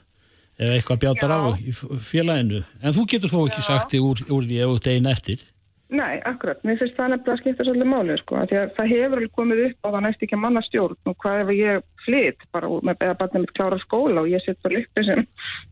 ef 0.59 0.73
eitthvað 0.75 1.05
bjátar 1.05 1.35
á 1.35 1.39
í 1.55 1.71
félaginu. 2.03 2.65
En 2.83 2.95
þú 2.95 3.05
getur 3.13 3.31
þó 3.31 3.39
ekki 3.45 3.63
Já. 3.63 3.69
sagt 3.69 3.95
þig 3.95 4.03
úr, 4.03 4.25
úr 4.27 4.47
því 4.47 4.59
ef 4.63 4.73
þú 4.73 4.83
degin 4.89 5.11
eftir. 5.11 5.47
Nei, 5.89 6.19
akkurat. 6.29 6.59
Mér 6.67 6.77
finnst 6.77 6.93
það 6.99 7.15
nefnilega 7.15 7.33
að 7.33 7.39
skipta 7.41 7.65
svolítið 7.65 7.87
málið, 7.89 8.19
sko. 8.21 8.41
Það 8.77 8.91
hefur 8.91 9.15
alveg 9.17 9.31
komið 9.33 9.61
upp 9.63 9.87
á 9.87 9.89
það 9.89 10.03
næst 10.05 10.25
ekki 10.25 10.35
að 10.37 10.41
manna 10.43 10.61
stjórn 10.67 11.09
og 11.09 11.15
hvað 11.23 11.39
ef 11.41 11.49
ég 11.57 11.87
flytt 12.03 12.45
bara 12.53 12.69
með 12.85 12.99
beða 12.99 13.15
barnið 13.21 13.43
mitt 13.43 13.53
klára 13.57 13.79
skóla 13.81 14.21
og 14.21 14.29
ég 14.29 14.43
sitt 14.45 14.59
bara 14.61 14.83
uppi 14.83 15.05
sem 15.07 15.23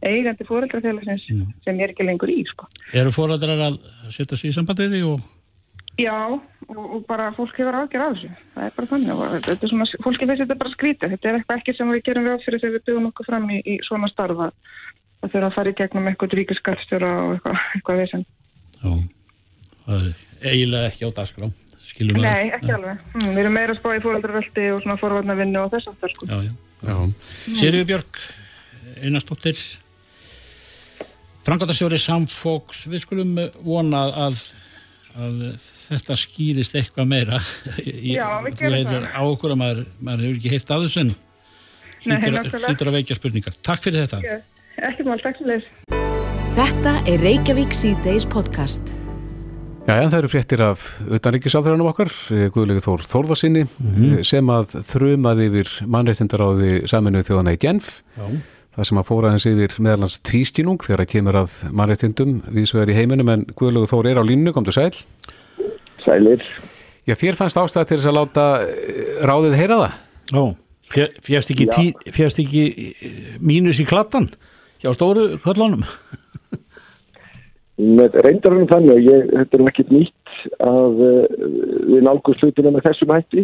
eigandi 0.01 0.47
fóreldrafélagsins 0.49 1.27
mm. 1.29 1.51
sem 1.67 1.77
ég 1.77 1.85
er 1.85 1.93
ekki 1.93 2.07
lengur 2.07 2.33
í, 2.33 2.39
sko. 2.49 2.65
Eru 2.97 3.13
fóröldrar 3.13 3.61
að 3.67 3.77
setja 4.09 4.39
sér 4.39 4.49
í 4.49 4.55
sambandið 4.57 4.97
og 5.11 5.21
Já, 5.97 6.13
og, 6.29 6.77
og 6.77 7.05
bara 7.09 7.31
fólk 7.33 7.55
hefur 7.57 7.73
aðgjör 7.73 8.03
af 8.05 8.17
þessu. 8.17 8.29
Það 8.53 8.65
er 8.67 8.73
bara 8.75 8.89
þannig. 8.91 9.21
Þetta 9.47 9.65
er 9.65 9.71
svona, 9.71 9.88
fólki 10.05 10.27
veist 10.29 10.44
þetta 10.44 10.57
bara 10.59 10.73
skrítið. 10.73 11.13
Þetta 11.15 11.29
er 11.29 11.38
eitthvað 11.39 11.61
ekki 11.61 11.73
sem 11.73 11.94
við 11.94 12.03
gerum 12.05 12.27
við 12.27 12.44
fyrir 12.45 12.61
þegar 12.61 12.75
við 12.75 12.83
byggum 12.89 13.07
okkur 13.09 13.29
fram 13.31 13.47
í, 13.49 13.57
í 13.65 13.77
svona 13.88 14.09
starfa. 14.11 14.49
Það 15.17 15.31
þurfa 15.33 15.47
að 15.49 15.55
fara 15.55 15.71
í 15.71 15.77
gegnum 15.79 16.09
eitthvað 16.11 16.35
ríkiskattstjóra 16.38 17.09
og 17.23 17.31
eitthvað, 17.38 17.63
eitthvað 17.79 18.01
vesen. 18.03 18.27
Já, 18.77 18.91
það 19.88 19.95
er 19.97 20.51
eiginlega 20.51 20.91
ekki 20.91 21.09
á 21.09 21.11
dagskrá. 21.17 21.49
Skilum 21.88 22.21
Nei, 22.21 22.29
að... 22.29 22.53
ekki 22.59 22.75
alveg. 22.75 23.01
Mm, 23.15 23.31
við 23.31 23.41
erum 23.41 23.57
meira 23.57 23.73
að 23.73 23.81
spá 23.81 23.89
í 23.95 24.03
fóröldarveldi 24.03 24.67
og 24.75 24.83
svona 24.83 24.99
forvarnavinnu 25.01 25.63
og 25.63 25.73
þess 25.73 25.89
aftur. 25.89 26.13
Sko. 26.13 26.29
Já, 26.29 26.38
já. 26.45 26.53
já. 26.83 26.94
Mm. 26.94 27.57
Sirju 27.57 27.89
Björg, 27.89 28.21
einastóttir, 29.01 29.65
Frangatarstjóri 31.47 31.97
Samfóks, 32.03 32.85
við 32.91 33.05
skulum 33.07 33.38
vona 33.65 34.03
að 34.27 34.44
að 35.17 35.39
þetta 35.59 36.17
skýrist 36.19 36.75
eitthvað 36.77 37.09
meira. 37.09 37.39
Já, 38.17 38.27
við 38.45 38.59
gerum 38.61 38.91
það. 38.91 39.07
á 39.09 39.21
okkur 39.23 39.55
að 39.55 39.59
maður, 39.61 39.81
maður 39.99 40.27
hefur 40.27 40.37
ekki 40.39 40.53
heilt 40.53 40.75
aðeins 40.75 40.99
en 41.01 41.15
hlýtur 42.05 42.91
að 42.91 42.97
veikja 42.99 43.17
spurningar. 43.17 43.57
Takk 43.65 43.87
fyrir 43.87 44.05
þetta. 44.05 44.37
Ekki 44.87 45.07
mál, 45.07 45.17
takk 45.23 45.41
fyrir 45.41 45.65
Þetta 46.57 46.93
er 47.09 47.21
Reykjavík 47.21 47.75
C-Days 47.77 48.25
podcast. 48.29 48.93
Já, 49.87 49.93
en 50.01 50.09
það 50.11 50.19
eru 50.19 50.29
fréttir 50.33 50.61
af 50.65 50.85
utanríkisáþuranum 51.15 51.87
okkar, 51.93 52.11
eh, 52.35 52.49
Guðlegu 52.51 52.81
Þór 52.83 53.05
Þórðarsinni, 53.07 53.63
mm 53.63 53.93
-hmm. 53.93 54.23
sem 54.27 54.49
að 54.51 54.73
þrumaði 54.83 55.45
yfir 55.47 55.69
því 56.59 56.71
saminuð 56.91 57.29
þjóðana 57.29 57.53
í 57.55 57.59
Genf. 57.61 58.01
Já 58.17 58.27
það 58.77 58.89
sem 58.89 59.00
að 59.01 59.07
fóra 59.07 59.33
hans 59.33 59.45
yfir 59.50 59.74
meðalans 59.81 60.19
tvískinung 60.27 60.83
þegar 60.85 61.01
það 61.03 61.12
kemur 61.15 61.39
að 61.39 61.53
mannreitindum 61.79 62.35
vísvegar 62.53 62.91
í 62.94 62.97
heiminum 62.97 63.31
en 63.33 63.45
Guðlúður 63.57 63.89
Þóri 63.89 64.12
er 64.12 64.21
á 64.21 64.29
línu, 64.29 64.53
kom 64.53 64.68
þú 64.68 64.75
sæl? 64.75 64.91
Sælir. 66.03 66.45
Já, 67.07 67.15
þér 67.18 67.39
fannst 67.39 67.57
ástæða 67.57 67.89
til 67.89 67.97
þess 67.97 68.12
að 68.12 68.18
láta 68.19 68.45
eh, 68.68 69.18
ráðið 69.25 69.57
heyra 69.57 69.79
það? 69.81 69.97
Ó, 70.38 70.44
fjast 71.25 71.53
ekki, 71.56 71.68
tí, 71.74 72.13
fjast 72.13 72.41
ekki 72.44 72.63
eh, 72.69 73.33
mínus 73.41 73.81
í 73.81 73.88
klattan 73.89 74.29
hjá 74.83 74.91
stóru 74.94 75.31
kvöllunum? 75.41 75.88
Reyndar 77.77 78.56
hann 78.57 78.69
þannig, 78.69 79.06
ég, 79.06 79.27
þetta 79.33 79.57
er 79.57 79.69
ekki 79.71 79.88
nýtt 79.89 80.38
að 80.65 81.01
uh, 81.06 81.25
við 81.89 82.06
nálgum 82.06 82.38
slutinu 82.38 82.71
með 82.73 82.87
þessum 82.87 83.13
hætti 83.13 83.44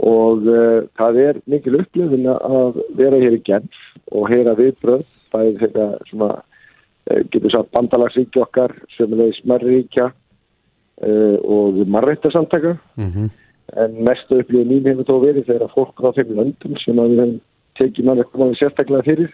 og 0.00 0.46
uh, 0.48 0.86
það 0.96 1.18
er 1.24 1.40
mikil 1.50 1.80
upplifin 1.80 2.28
að 2.30 2.80
vera 2.96 3.18
hér 3.20 3.36
í 3.36 3.42
Genf 3.44 3.82
og 4.16 4.30
heyra 4.32 4.54
viðbröð 4.58 5.04
bæðið 5.34 5.60
þetta 5.64 5.86
svona 6.08 6.30
uh, 6.40 7.20
getur 7.32 7.52
sagt 7.52 7.72
bandalagsríkja 7.76 8.46
okkar 8.46 8.74
sem 8.96 9.12
er 9.18 9.36
smerríkja 9.42 10.08
uh, 10.08 11.36
og 11.44 11.82
marrættarsamtaka 11.86 12.76
mm 12.96 13.10
-hmm. 13.10 13.28
en 13.84 14.02
mestu 14.04 14.40
upplifin 14.40 14.72
mín 14.72 14.88
hefur 14.88 15.04
þó 15.04 15.16
verið 15.26 15.46
þegar 15.46 15.74
fólk 15.74 16.00
á 16.00 16.08
þeim 16.16 16.36
löndum 16.38 16.76
sem 16.84 16.98
að 16.98 17.10
við 17.10 18.04
mann 18.04 18.18
að 18.18 18.30
koma 18.32 18.54
sérstaklega 18.54 19.02
fyrir 19.02 19.32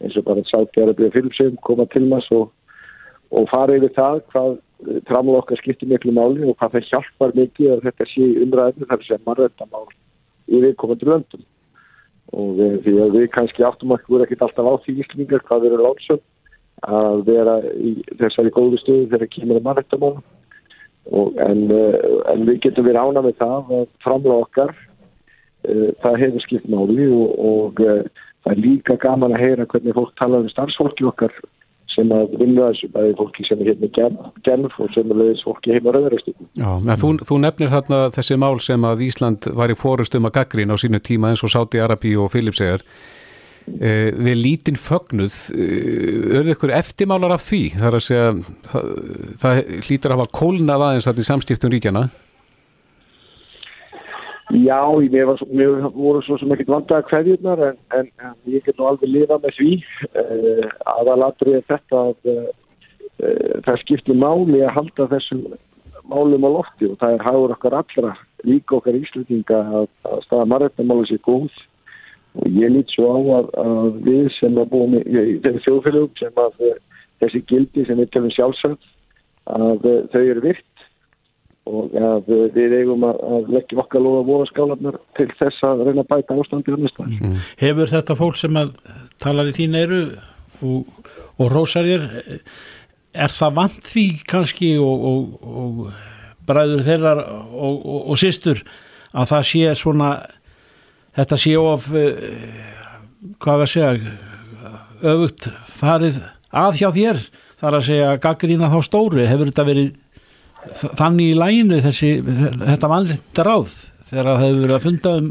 eins 0.00 0.16
og 0.16 0.24
bara 0.24 0.42
sátti 0.46 0.82
að 0.82 0.96
byrja 0.96 1.14
fyrirsum 1.16 1.56
koma 1.66 1.86
til 1.86 2.06
maður 2.08 2.36
og, 2.38 2.50
og 3.30 3.48
fara 3.50 3.76
yfir 3.76 3.92
það 3.96 4.20
hvað 4.32 4.58
tramla 5.08 5.42
okkar 5.42 5.58
skiptir 5.60 5.90
miklu 5.90 6.14
máli 6.14 6.44
og 6.46 6.56
hvað 6.58 6.76
það 6.76 6.90
hjálpar 6.92 7.36
mikið 7.36 7.70
að 7.74 7.84
þetta 7.88 8.08
sé 8.12 8.26
umræðinu 8.44 8.90
þar 8.90 9.06
sem 9.06 9.22
marrættamál 9.26 9.86
í 10.48 10.62
viðkomandi 10.64 11.08
löndum. 11.08 11.46
Og 12.38 12.50
við, 12.58 12.74
því 12.84 12.94
að 13.02 13.14
við 13.16 13.30
kannski 13.34 13.64
áttum 13.64 13.94
að 13.94 14.10
vera 14.12 14.26
ekkert 14.26 14.44
alltaf 14.46 14.68
á 14.68 14.74
því 14.84 14.98
íslningar 15.02 15.44
hvað 15.48 15.64
við 15.64 15.72
erum 15.72 15.86
látsum 15.86 16.20
að 16.86 17.22
vera 17.26 17.54
í 17.74 17.94
þessari 18.20 18.52
góðu 18.54 18.78
stöðu 18.82 19.08
þegar 19.10 19.32
kemur 19.34 19.58
að 19.58 19.64
mannættamál 19.66 20.18
en, 21.10 21.70
eh, 21.72 21.98
en 22.34 22.44
við 22.46 22.60
getum 22.66 22.86
verið 22.86 23.02
ána 23.02 23.24
með 23.24 23.38
það 23.40 23.72
að 23.80 23.86
framla 24.04 24.40
okkar 24.44 24.74
uh, 25.68 25.88
það 26.02 26.18
hefur 26.22 26.44
skipt 26.44 26.68
máli 26.70 27.06
og, 27.08 27.30
og 27.50 27.80
uh, 27.82 28.02
það 28.44 28.52
er 28.52 28.60
líka 28.62 28.98
gaman 29.02 29.34
að 29.34 29.44
heyra 29.46 29.68
hvernig 29.72 29.96
fólk 29.96 30.12
tala 30.20 30.42
um 30.44 30.50
starfsfólki 30.52 31.08
okkar 31.08 31.34
sem 31.98 32.14
að 32.14 32.34
vinna 32.38 32.70
þessu 32.70 32.90
bæði 32.94 33.14
fólki 33.18 33.46
sem 33.48 33.62
er 33.62 33.72
hérna 33.72 34.08
genf 34.46 34.78
og 34.78 34.90
sem 34.94 35.12
er 35.12 35.20
leiðis 35.22 35.44
fólki 35.46 35.74
heima 35.74 35.94
rauðaristum. 35.96 36.48
Já, 36.58 36.96
þú, 37.02 37.12
þú 37.26 37.38
nefnir 37.42 37.72
þarna 37.72 38.00
þessi 38.14 38.38
mál 38.40 38.58
sem 38.62 38.88
að 38.88 39.06
Ísland 39.08 39.48
var 39.58 39.72
í 39.74 39.78
fórustum 39.78 40.28
að 40.28 40.36
gaggrín 40.38 40.74
á 40.74 40.76
sínu 40.78 41.02
tíma 41.02 41.32
eins 41.32 41.44
og 41.46 41.54
Sáti 41.54 41.82
Arabi 41.82 42.14
og 42.20 42.30
Filipsegar 42.34 42.84
eh, 43.80 44.14
við 44.14 44.40
lítinn 44.44 44.78
fögnuð 44.78 45.40
auðvitað 45.50 46.46
eh, 46.46 46.54
ykkur 46.54 46.76
eftirmálar 46.78 47.34
af 47.34 47.44
því? 47.48 47.62
Þar 47.82 47.98
að 47.98 48.06
segja 48.06 48.30
það, 49.42 49.62
hlýtur 49.88 50.14
að 50.14 50.16
hafa 50.18 50.32
kólnað 50.42 50.88
aðeins 50.88 51.10
að 51.10 51.20
því 51.20 51.28
samstiftum 51.32 51.74
ríkjana 51.74 52.08
Já, 54.50 54.80
mér, 54.96 55.24
var, 55.26 55.40
mér 55.52 55.68
voru 55.92 56.22
svo 56.24 56.38
sem 56.40 56.52
ekkert 56.54 56.70
vandaða 56.72 57.04
hverjurnar 57.10 57.60
en, 57.66 57.80
en, 57.92 58.06
en 58.24 58.36
ég 58.48 58.64
get 58.64 58.78
nú 58.80 58.86
alveg 58.88 59.10
lifa 59.12 59.36
með 59.42 59.58
því. 59.58 59.72
Uh, 60.16 60.62
aðalatrið 60.88 61.58
er 61.58 61.66
þetta 61.68 62.00
að 62.00 62.30
uh, 62.32 62.46
það 63.66 63.80
skiptir 63.82 64.16
máli 64.16 64.62
að 64.64 64.72
halda 64.78 65.08
þessum 65.12 65.42
málum 66.08 66.46
á 66.48 66.50
lofti 66.54 66.88
og 66.88 66.96
það 67.02 67.18
er 67.18 67.26
hagur 67.26 67.54
okkar 67.58 67.76
allra, 67.82 68.14
líka 68.48 68.78
okkar 68.78 68.96
íslutinga 68.96 69.60
að, 69.82 69.90
að 70.08 70.24
staða 70.24 70.48
margættamáli 70.54 71.10
sé 71.10 71.20
góð. 71.28 71.60
Og 72.40 72.48
ég 72.56 72.72
lít 72.72 72.96
svo 72.96 73.12
á 73.12 73.18
að, 73.42 73.52
að 73.66 74.00
við 74.08 74.32
sem 74.38 74.56
að 74.56 74.72
búum 74.72 74.96
í, 74.96 75.04
í 75.04 75.36
þeirri 75.44 75.64
þjóðfélögum 75.66 76.16
sem 76.22 76.40
að 76.40 76.64
þessi 77.20 77.44
gildi 77.52 77.84
sem 77.84 78.00
við 78.00 78.12
telum 78.16 78.32
sjálfsagt 78.32 78.92
að 79.52 79.88
þau 80.12 80.22
eru 80.22 80.44
virt 80.44 80.77
og 81.68 81.94
að 81.98 82.32
við 82.56 82.74
eigum 82.80 83.04
að 83.08 83.50
leggja 83.52 83.80
okkar 83.82 84.04
loða 84.04 84.24
voðaskálanar 84.28 84.98
til 85.18 85.28
þess 85.38 85.64
að 85.68 85.84
reyna 85.88 86.04
að 86.04 86.10
bæta 86.14 86.36
ástandi 86.40 86.74
á 86.74 86.78
næsta. 86.80 87.06
Mm. 87.08 87.38
Hefur 87.60 87.92
þetta 87.92 88.18
fólk 88.18 88.40
sem 88.40 88.60
að 88.60 88.74
talar 89.22 89.50
í 89.50 89.56
þín 89.56 89.78
eru 89.78 90.02
og, 90.64 91.08
og 91.38 91.52
rósar 91.52 91.88
þér 91.88 92.06
er 93.18 93.34
það 93.34 93.56
vant 93.58 93.92
því 93.92 94.06
kannski 94.28 94.72
og, 94.82 95.08
og, 95.10 95.50
og 95.64 96.46
bræður 96.48 96.84
þeirra 96.86 97.14
og, 97.52 98.14
sýstur 98.20 98.62
að 99.12 99.30
það 99.32 99.46
sé 99.50 99.74
svona 99.78 100.10
þetta 101.18 101.38
sé 101.40 101.54
of 101.58 101.88
hvað 103.42 103.64
að 103.64 103.70
segja 103.72 103.92
öfugt 105.08 105.48
farið 105.78 106.20
að 106.54 106.80
hjá 106.80 106.88
þér 106.94 107.22
þar 107.58 107.76
að 107.78 107.86
segja 107.88 108.18
gaggrína 108.22 108.70
þá 108.70 108.78
stóru 108.86 109.24
hefur 109.26 109.50
þetta 109.50 109.66
verið 109.66 109.88
þannig 110.76 111.32
í 111.32 111.36
læginu 111.38 111.82
þessi 111.84 112.10
þetta 112.24 112.90
mannlita 112.90 113.46
ráð 113.46 113.76
þegar 114.08 114.30
það 114.30 114.42
hefur 114.44 114.60
verið 114.62 114.76
að 114.76 114.86
funda 114.86 115.14
um 115.20 115.30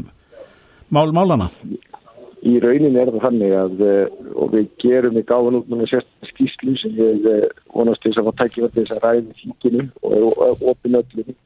mál 0.94 1.12
málana 1.16 1.50
í 2.46 2.54
raunin 2.62 2.96
er 2.96 3.10
það 3.10 3.24
þannig 3.26 3.54
að 3.58 3.84
og 4.38 4.52
við 4.54 4.70
gerum 4.82 5.16
við 5.18 5.26
gáðan 5.28 5.58
út 5.58 5.70
með 5.72 5.84
sérstaklega 5.90 6.32
skýslu 6.32 6.76
sem 6.78 6.96
við 6.98 7.28
vonast 7.74 8.04
til 8.04 8.14
að 8.14 8.28
fá 8.28 8.42
tækja 8.42 8.70
þess 8.76 8.94
að 8.94 9.04
ræði 9.04 9.36
þýkinu 9.42 9.86
og 10.06 10.64
opinöllinu 10.72 11.36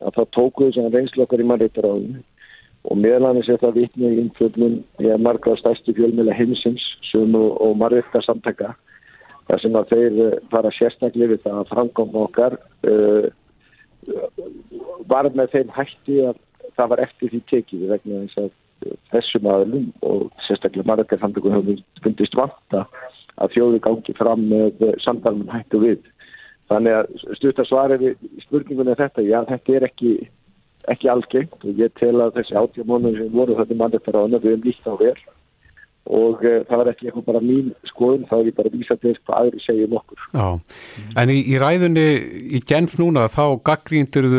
að 0.00 0.14
það 0.16 0.30
tóku 0.36 0.68
þess 0.68 0.82
að 0.84 0.96
reynslu 0.96 1.24
okkar 1.26 1.44
í 1.44 1.48
mannreitaráðinu 1.50 2.22
og 2.88 2.96
meðlannis 2.96 3.50
er 3.52 3.60
það 3.60 3.82
vitnið 3.82 4.14
í 4.14 4.22
innfjöldnum 4.24 4.76
í 5.04 5.10
að 5.12 5.24
marga 5.26 5.56
stærstu 5.60 5.92
fjölmjöla 5.96 6.36
heimsins 6.36 6.86
sem 7.10 7.34
og, 7.36 7.50
og 7.60 7.76
marreita 7.76 8.22
samtaka 8.24 8.72
þar 9.50 9.62
sem 9.64 9.76
að 9.78 9.92
þeir 9.92 10.40
fara 10.52 10.70
sérstaklega 10.76 11.34
við 11.34 11.44
það 11.44 11.60
að 11.60 11.70
framgóma 11.72 12.24
okkar 12.28 12.56
uh, 12.86 13.26
var 15.10 15.28
með 15.34 15.54
þeim 15.56 15.72
hætti 15.74 16.18
að 16.30 16.38
það 16.76 16.90
var 16.92 17.02
eftir 17.04 17.32
því 17.32 17.40
tekið 17.50 17.86
vegna 17.90 18.20
þess 18.22 18.42
að 18.44 18.50
þessum 19.12 19.48
aðlum 19.50 19.88
og 20.06 20.28
sérstaklega 20.46 20.88
margar 20.88 21.20
samtökum 21.20 21.56
hefur 21.56 21.82
fundist 22.04 22.36
vanta 22.38 22.84
að 23.40 23.56
þjóðu 23.56 23.80
gangi 23.84 24.14
fram 24.16 24.46
með 24.50 24.84
samtalum 25.04 25.50
hættu 25.50 25.80
við. 25.82 26.00
Þannig 26.70 26.96
að 27.00 27.36
stuttar 27.40 27.66
svarið 27.66 28.06
í 28.06 28.44
spurningunni 28.44 28.94
þetta, 28.98 29.24
já 29.26 29.40
þetta 29.48 29.76
er 29.76 29.86
ekki, 29.88 30.12
ekki 30.94 31.10
algengt 31.10 31.66
og 31.66 31.82
ég 31.82 31.92
tel 31.98 32.14
að 32.22 32.36
þessi 32.38 32.58
átjámónum 32.60 33.16
sem 33.18 33.32
voru 33.34 33.58
þetta 33.58 33.78
mannettar 33.80 34.20
á 34.20 34.22
hana 34.22 34.42
við 34.42 34.54
erum 34.54 34.66
líkt 34.68 34.86
á 34.86 34.94
verð 34.94 35.24
og 36.10 36.42
uh, 36.42 36.60
það 36.66 36.80
var 36.80 36.90
ekki 36.90 37.08
eitthvað 37.08 37.26
bara 37.28 37.42
mín 37.44 37.72
skoðun, 37.90 38.26
þá 38.28 38.36
er 38.40 38.50
ég 38.50 38.56
bara 38.58 38.70
að 38.72 38.78
vísa 38.78 38.96
til 38.98 39.14
hvað 39.14 39.40
aðri 39.40 39.64
segja 39.64 39.88
um 39.88 39.96
okkur. 40.00 40.28
Já, 40.34 40.46
en 41.22 41.32
í, 41.32 41.38
í 41.54 41.58
ræðunni 41.62 42.06
í 42.58 42.62
genf 42.66 42.96
núna 43.00 43.26
þá 43.30 43.44
gaggríndur 43.70 44.30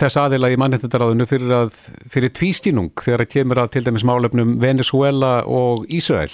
þess 0.00 0.20
aðila 0.24 0.52
í 0.52 0.60
mannhettandaráðinu 0.60 1.28
fyrir, 1.28 1.56
að, 1.62 1.80
fyrir 2.12 2.32
tvístínung 2.34 2.94
þegar 3.04 3.24
það 3.24 3.34
kemur 3.34 3.64
að 3.64 3.74
til 3.76 3.84
dæmis 3.88 4.06
málefnum 4.08 4.56
Venezuela 4.62 5.34
og 5.44 5.84
Ísrael. 5.92 6.32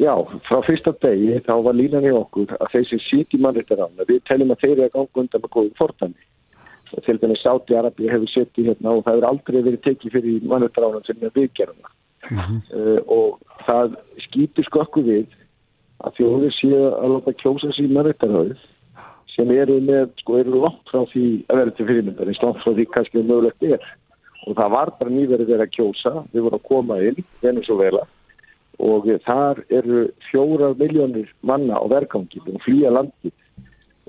Já, 0.00 0.14
frá 0.48 0.62
fyrsta 0.64 0.94
degi 1.04 1.40
þá 1.44 1.56
var 1.66 1.76
línan 1.76 2.06
í 2.08 2.12
okkur 2.16 2.54
að 2.56 2.70
þeir 2.72 2.86
sem 2.88 3.00
sýt 3.04 3.34
í 3.36 3.40
mannhettandaráðinu, 3.44 4.06
við 4.08 4.22
teljum 4.30 4.54
að 4.54 4.62
þeir 4.62 4.72
eru 4.72 4.86
að 4.86 4.94
ganga 4.94 5.22
undan 5.22 5.42
með 5.42 5.52
góðum 5.56 5.74
fordæmi. 5.80 6.28
Til 6.92 7.16
dæmis 7.20 7.40
Sáti 7.44 7.76
Arabi 7.76 8.08
hefur 8.08 8.28
sett 8.28 8.58
í 8.60 8.66
hérna 8.66 8.96
og 8.96 9.04
það 9.04 9.14
hefur 9.18 9.28
aldrei 9.28 9.58
verið 9.58 9.82
tekið 9.84 10.14
fyrir 10.16 10.48
mannhettandaráðinu 10.48 11.08
sem 11.08 11.26
er 11.28 11.34
viðgerðuna. 11.36 11.92
Uh 12.30 12.38
-huh. 12.38 12.58
uh, 12.78 13.00
og 13.06 13.40
það 13.66 13.96
skýtur 14.26 14.64
skokku 14.64 15.02
við 15.02 15.26
að 16.02 16.14
þjóður 16.18 16.54
séu 16.58 16.84
að 17.02 17.10
láta 17.14 17.32
kjósa 17.42 17.72
sín 17.74 17.92
mannreitarhauð 17.94 18.60
sem 19.34 19.50
eru 19.50 19.80
með, 19.80 20.10
sko, 20.20 20.38
eru 20.38 20.60
langt 20.60 20.88
frá 20.90 21.04
því 21.12 21.26
að 21.48 21.56
vera 21.58 21.70
til 21.70 21.86
fyrirmyndar, 21.86 22.28
eins 22.28 22.42
langt 22.42 22.62
frá 22.62 22.72
því 22.72 22.86
kannski 22.94 23.22
mögulegt 23.22 23.62
er 23.62 23.82
og 24.46 24.56
það 24.58 24.74
var 24.74 24.90
bara 24.98 25.10
nýverið 25.10 25.52
verið 25.52 25.64
að 25.66 25.74
kjósa, 25.76 26.12
við 26.32 26.42
vorum 26.42 26.58
að 26.58 26.68
koma 26.68 26.98
inn 27.02 27.24
Venezuela 27.42 28.02
og 28.82 29.06
þar 29.26 29.62
eru 29.70 30.08
fjórar 30.30 30.74
miljónir 30.78 31.28
manna 31.42 31.78
á 31.78 31.84
verkangi 31.86 32.40
og 32.46 32.60
flýja 32.64 32.90
landið 32.90 33.32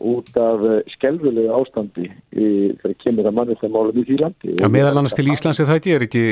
út 0.04 0.30
af 0.40 0.64
skelvilega 0.94 1.56
ástandi 1.56 2.10
þegar 2.34 2.96
kemur 3.04 3.30
að 3.30 3.38
mannreitarmálum 3.38 4.00
í 4.02 4.04
því 4.08 4.18
landi. 4.20 4.56
Já, 4.60 4.68
meðal 4.72 4.98
annars 5.00 5.16
til 5.18 5.30
Íslands 5.32 5.62
er 5.62 5.70
það 5.70 5.80
ekki, 5.80 5.94
er 5.96 6.06
ekki 6.08 6.24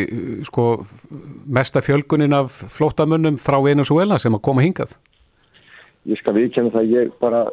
sko 0.48 0.66
mesta 1.60 1.84
fjölgunin 1.86 2.36
af 2.36 2.60
flótamönnum 2.76 3.40
frá 3.42 3.58
Venezuela 3.64 4.20
sem 4.22 4.36
að 4.36 4.44
koma 4.50 4.66
hingað? 4.66 4.96
Ég 6.10 6.18
skal 6.18 6.34
viðkjanna 6.34 6.74
það, 6.74 6.94
ég 6.96 7.12
bara, 7.22 7.44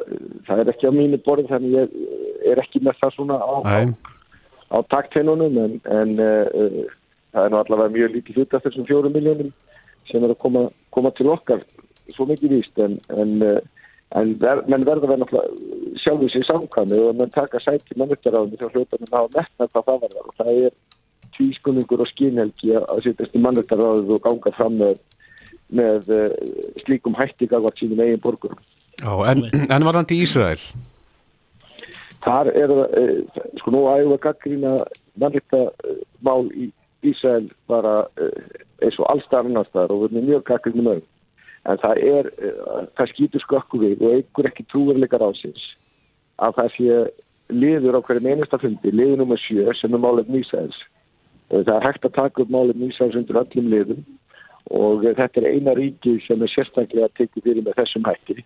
það 0.48 0.62
er 0.62 0.70
ekki 0.72 0.88
á 0.88 0.92
mínu 0.96 1.20
borðin 1.24 1.50
þannig 1.50 1.74
ég 1.76 1.96
er 2.48 2.62
ekki 2.62 2.80
með 2.80 2.96
það 3.02 3.16
svona 3.18 3.36
á, 3.36 3.54
á, 3.60 3.78
á 4.72 4.78
taktheinunum 4.88 5.58
en, 5.64 5.74
en 5.84 6.14
uh, 6.16 6.78
það 7.34 7.42
er 7.44 7.58
allavega 7.58 7.94
mjög 7.96 8.14
lítið 8.14 8.40
hlut 8.40 8.56
af 8.56 8.64
þessum 8.64 8.86
fjórum 8.88 9.16
miljónum 9.16 9.50
sem 10.08 10.24
er 10.24 10.32
að 10.32 10.40
koma, 10.40 10.68
koma 10.94 11.12
til 11.18 11.28
okkar 11.28 11.60
svo 12.14 12.24
mikið 12.30 12.56
víst 12.56 12.80
en, 12.80 12.96
en, 13.12 13.34
uh, 13.44 13.60
en 14.16 14.36
ver, 14.40 14.62
menn 14.70 14.86
verður 14.88 15.12
vera 15.12 15.22
náttúrulega 15.22 15.98
sjálfur 16.02 16.32
sér 16.32 16.46
samkvæmi 16.48 17.00
og 17.04 17.18
menn 17.18 17.34
taka 17.34 17.60
sæti 17.60 17.98
mannutaráðinu 18.00 18.60
þá 18.60 18.70
hljóta 18.72 19.00
menn 19.00 19.12
hafa 19.12 19.34
metna 19.36 19.68
hvað 19.68 19.88
það 19.90 20.00
verður 20.06 20.30
og 20.30 20.38
það 20.38 20.62
er 20.62 20.72
tvískunningur 21.36 22.02
og 22.02 22.10
skínhelgi 22.12 22.74
að 22.78 23.04
setjast 23.04 23.36
í 23.36 23.42
mannutaráðu 23.44 24.16
og 24.16 24.24
ganga 24.24 24.54
fram 24.56 24.78
með 24.80 24.96
með 25.68 26.08
uh, 26.08 26.30
slíkum 26.84 27.16
hætti 27.18 27.48
gafart 27.48 27.76
sínum 27.76 28.00
eigin 28.00 28.22
borgur. 28.24 28.54
Já, 28.98 29.10
en, 29.30 29.44
en 29.68 29.84
varðandi 29.84 30.16
í 30.16 30.24
Ísrael? 30.24 30.62
Þar 32.24 32.50
er 32.54 32.72
það, 32.72 32.96
uh, 33.02 33.44
sko 33.60 33.74
nú 33.74 33.84
ægum 33.92 34.16
að 34.16 34.22
gaggrína 34.24 34.74
mannlita 35.20 35.66
uh, 35.68 36.00
mál 36.24 36.48
í 36.56 36.70
Ísrael 37.06 37.46
bara 37.70 38.00
eins 38.82 38.96
og 38.98 39.06
allstar 39.12 39.46
annars 39.46 39.68
þar 39.74 39.92
og 39.94 40.08
erum 40.08 40.24
mjög 40.26 40.48
gaggrínum 40.48 40.88
auðvitað. 40.90 41.14
En 41.66 41.80
það 41.82 42.02
er, 42.06 42.28
það 42.96 43.10
skýtur 43.12 43.42
skokku 43.42 43.80
við 43.82 44.04
og 44.04 44.14
einhver 44.14 44.50
ekki 44.50 44.66
trúverleikar 44.70 45.24
á 45.26 45.30
síns 45.36 45.64
að 46.38 46.54
það 46.60 46.70
sé 46.76 46.98
liður 47.48 47.98
á 47.98 48.00
hverjum 48.04 48.28
einasta 48.30 48.60
fundi, 48.62 48.92
liður 48.92 49.22
nummer 49.22 49.40
sjö 49.40 49.72
sem 49.76 49.94
er 49.94 50.02
málefn 50.02 50.38
Ísraels. 50.38 50.78
Það 51.48 51.74
er 51.74 51.86
hægt 51.86 52.06
að 52.06 52.16
taka 52.18 52.44
upp 52.44 52.52
málefn 52.52 52.86
Ísraels 52.88 53.18
undir 53.18 53.40
öllum 53.40 53.70
liðum 53.72 54.04
og 54.78 55.04
þetta 55.16 55.40
er 55.40 55.50
eina 55.54 55.74
ríki 55.78 56.18
sem 56.26 56.42
er 56.44 56.52
sérstaklega 56.52 57.08
tekið 57.16 57.46
fyrir 57.46 57.64
með 57.64 57.78
þessum 57.80 58.06
hætti 58.08 58.42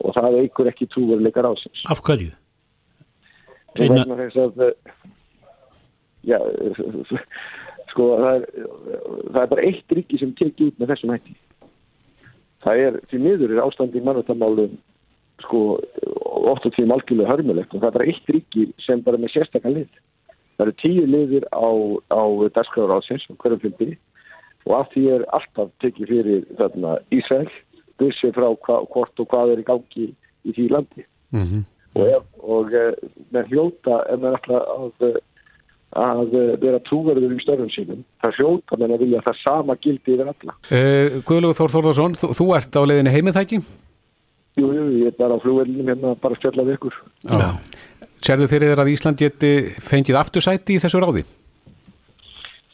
og 0.00 0.16
það 0.16 0.38
eigur 0.40 0.70
ekki 0.70 0.88
trúveruleikar 0.90 1.48
ásins. 1.50 1.84
Af 1.92 2.02
hverju? 2.04 2.32
Eina... 3.78 4.02
Að, 4.02 4.64
já, 6.26 6.38
sko 7.92 8.08
það 8.18 8.32
er, 8.32 8.48
það 9.30 9.42
er 9.44 9.52
bara 9.54 9.68
eitt 9.68 9.94
ríki 9.94 10.18
sem 10.20 10.34
tekið 10.38 10.72
út 10.72 10.82
með 10.82 10.94
þessum 10.94 11.14
hætti. 11.14 11.36
Það 12.64 12.84
er, 12.84 13.00
því 13.08 13.18
miður 13.24 13.54
er 13.54 13.62
ástandi 13.64 14.00
í 14.00 14.04
mannvöldamálum 14.04 14.76
sko 15.40 15.60
oft 16.50 16.66
og 16.68 16.74
tíum 16.76 16.92
algjörlega 16.92 17.32
hörmulegt 17.32 17.72
og 17.72 17.80
það 17.80 17.88
er 17.88 17.96
bara 17.96 18.08
eitt 18.12 18.30
ríki 18.34 18.66
sem 18.84 19.02
bara 19.04 19.20
með 19.20 19.34
sérstaklega 19.34 19.78
lið. 19.78 20.00
Það 20.56 20.66
eru 20.66 20.76
tíu 20.82 21.06
liðir 21.08 21.46
á, 21.56 21.70
á 22.12 22.22
dagskráður 22.56 22.98
ásins 22.98 23.24
og 23.32 23.40
hverjum 23.40 23.62
fylgir 23.64 23.96
og 24.68 24.74
af 24.76 24.90
því 24.92 25.04
er 25.14 25.26
alltaf 25.36 25.70
tekið 25.80 26.12
fyrir 26.12 26.42
þarna 26.58 26.96
Ísrael, 27.16 27.48
bussið 28.00 28.36
frá 28.36 28.48
hva, 28.52 28.80
hvort 28.92 29.22
og 29.22 29.28
hvað 29.32 29.54
er 29.54 29.62
í 29.62 29.68
gangi 29.68 30.06
í 30.44 30.54
því 30.56 30.66
landi 30.74 31.04
mm 31.32 31.44
-hmm. 31.46 31.64
og, 31.96 32.04
ef, 32.06 32.24
og 32.40 32.76
með 33.32 33.52
hljóta 33.52 34.02
ef 34.12 34.20
maður 34.20 34.38
ætla 34.40 34.60
að, 34.76 35.18
að 35.90 36.34
vera 36.62 36.78
trúverður 36.86 37.34
í 37.34 37.42
störfum 37.42 37.70
sínum 37.74 38.02
það 38.22 38.36
hljóta 38.38 38.78
menn 38.78 38.94
að 38.94 39.04
vilja 39.04 39.22
það 39.26 39.40
sama 39.42 39.76
gildi 39.82 40.14
yfir 40.14 40.28
alla 40.30 40.54
uh, 40.54 41.20
Guðlúð 41.26 41.56
Þór 41.58 41.74
Þórðarsson, 41.74 42.18
þú, 42.20 42.32
þú 42.38 42.46
ert 42.58 42.78
á 42.78 42.82
leiðinni 42.86 43.14
heimithæki? 43.16 43.60
Jú, 44.60 44.68
jú, 44.70 44.84
ég 45.00 45.10
er 45.10 45.18
bara 45.18 45.34
á 45.34 45.42
flugverðinum 45.42 45.90
hérna 45.90 46.14
bara 46.22 46.38
stjallað 46.38 46.74
ykkur 46.76 47.00
Já. 47.26 47.48
Serðu 48.20 48.50
fyrir 48.52 48.74
þér 48.74 48.82
að 48.84 48.92
Ísland 48.92 49.18
geti 49.18 49.52
fengið 49.82 50.18
aftursæti 50.20 50.76
í 50.76 50.82
þessu 50.82 51.00
ráði? 51.00 51.24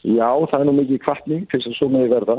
Já, 0.07 0.29
það 0.51 0.59
er 0.59 0.67
nú 0.67 0.75
mikið 0.77 1.01
kvartning 1.03 1.47
til 1.49 1.59
þess 1.59 1.69
að 1.71 1.77
svo 1.79 1.87
meði 1.91 2.11
verða. 2.13 2.35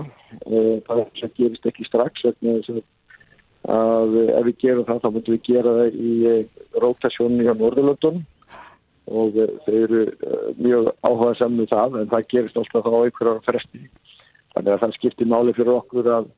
Það 0.87 1.02
sem 1.18 1.32
gerist 1.37 1.66
ekki 1.68 1.87
strax 1.88 2.25
vegna 2.25 2.54
þess 2.58 2.85
að 3.68 4.16
ef 4.23 4.47
við 4.47 4.58
gerum 4.62 4.87
það 4.88 5.00
þá 5.02 5.08
myndum 5.08 5.35
við 5.35 5.42
gera 5.49 5.75
það 5.78 5.99
í 5.99 6.12
rótasjónu 6.85 7.44
hjá 7.44 7.52
Norðurlöndun 7.58 8.23
og 9.09 9.38
þau 9.65 9.77
eru 9.77 10.03
mjög 10.59 10.91
áhuga 11.07 11.35
saman 11.38 11.62
með 11.62 11.73
það 11.73 11.97
en 12.00 12.11
það 12.12 12.29
gerist 12.33 12.61
alltaf 12.61 12.85
þá 12.85 12.99
einhverjar 12.99 13.41
fresti. 13.47 13.81
Þannig 14.55 14.75
að 14.75 14.83
það 14.83 14.95
skiptir 14.99 15.31
máli 15.31 15.55
fyrir 15.57 15.75
okkur 15.79 16.11
að 16.17 16.29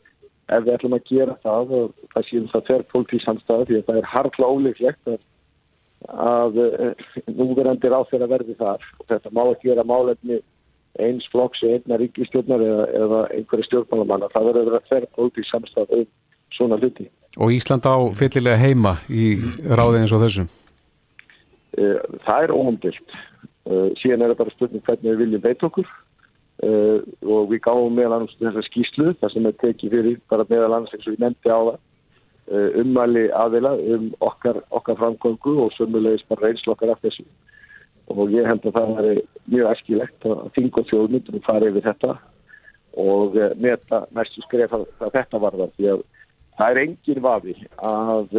ef 0.50 0.64
við 0.66 0.72
ætlum 0.74 0.96
að 0.96 1.10
gera 1.10 1.36
það 1.44 1.74
og 1.78 1.90
það 2.14 2.28
séum 2.28 2.48
það 2.52 2.70
þær 2.70 2.86
pólitísk 2.92 3.26
samstæða 3.26 3.66
því 3.68 3.78
að 3.78 3.84
það 3.88 4.00
er 4.00 4.08
harfla 4.14 4.50
ólíklegt 4.54 5.10
að, 5.12 5.20
að 6.26 6.58
núverandi 7.38 7.92
ráð 7.92 8.08
þeirra 8.10 8.30
verði 8.34 8.56
þar 8.58 8.88
og 8.98 9.04
þetta 9.12 9.34
má 9.36 9.42
ekki 9.44 9.70
vera 9.70 9.86
málefni 9.86 10.40
eins 11.00 11.26
flokks 11.30 11.62
eða 11.62 11.78
einna 11.78 12.00
ríkistjórnar 12.00 12.64
eða, 12.66 12.86
eða 13.02 13.20
einhverja 13.36 13.68
stjórnmálamanna 13.68 14.30
það 14.34 14.48
verður 14.50 14.62
að 14.62 14.70
vera 14.72 14.88
þær 14.90 15.08
pólitísk 15.16 15.54
samstæða 15.54 16.00
um 16.00 16.08
svona 16.56 16.80
hluti. 16.80 17.06
Og 17.38 17.54
Ísland 17.54 17.86
á 17.86 17.94
fyllilega 18.18 18.58
heima 18.58 18.96
í 19.06 19.36
ráði 19.70 20.02
eins 20.02 20.14
og 20.16 20.24
þessum? 20.24 20.50
Það 21.74 22.44
er 22.44 22.52
óumdilt. 22.54 23.18
Síðan 24.00 24.24
er 24.24 24.32
það 24.32 24.40
bara 24.40 24.54
spurning 24.54 24.86
hvernig 24.86 25.12
við 25.12 25.20
viljum 25.24 25.44
veit 25.44 25.66
okkur 25.66 25.90
Uh, 26.60 27.00
og 27.24 27.46
við 27.48 27.62
gáum 27.64 27.94
meðal 27.96 28.18
annars 28.18 28.34
þessar 28.36 28.66
skýslu 28.66 29.14
þar 29.16 29.30
sem 29.32 29.46
er 29.48 29.54
tekið 29.62 29.94
fyrir 29.94 30.16
bara 30.28 30.44
meðal 30.50 30.74
annars 30.76 30.92
eins 30.92 31.06
og 31.08 31.14
ég 31.14 31.22
nefndi 31.22 31.48
á 31.48 31.56
það 31.56 31.78
ummæli 32.82 33.22
aðila 33.32 33.70
um 33.94 34.10
okkar, 34.20 34.58
okkar 34.74 34.98
framgöngu 34.98 35.54
og 35.64 35.72
sömulegis 35.76 36.26
bara 36.28 36.48
reynslu 36.48 36.74
okkar 36.74 36.92
af 36.92 37.00
þessu 37.00 37.24
og 38.10 38.34
ég 38.34 38.44
held 38.44 38.66
að 38.66 38.76
það 38.76 39.00
er 39.04 39.20
mjög 39.46 39.70
æskilegt 39.70 40.26
að 40.26 40.42
þing 40.56 40.78
og 40.82 40.88
þjóðmyndunum 40.90 41.44
fara 41.46 41.70
yfir 41.70 41.86
þetta 41.86 42.12
og 42.98 43.38
meta 43.62 44.02
næstu 44.18 44.44
skref 44.44 44.74
að 44.74 44.86
þetta 45.14 45.42
varðar 45.46 45.72
því 45.78 45.90
að 45.94 46.04
það 46.58 46.74
er 46.74 46.82
engin 46.84 47.24
vafi 47.24 47.56
að 47.78 48.36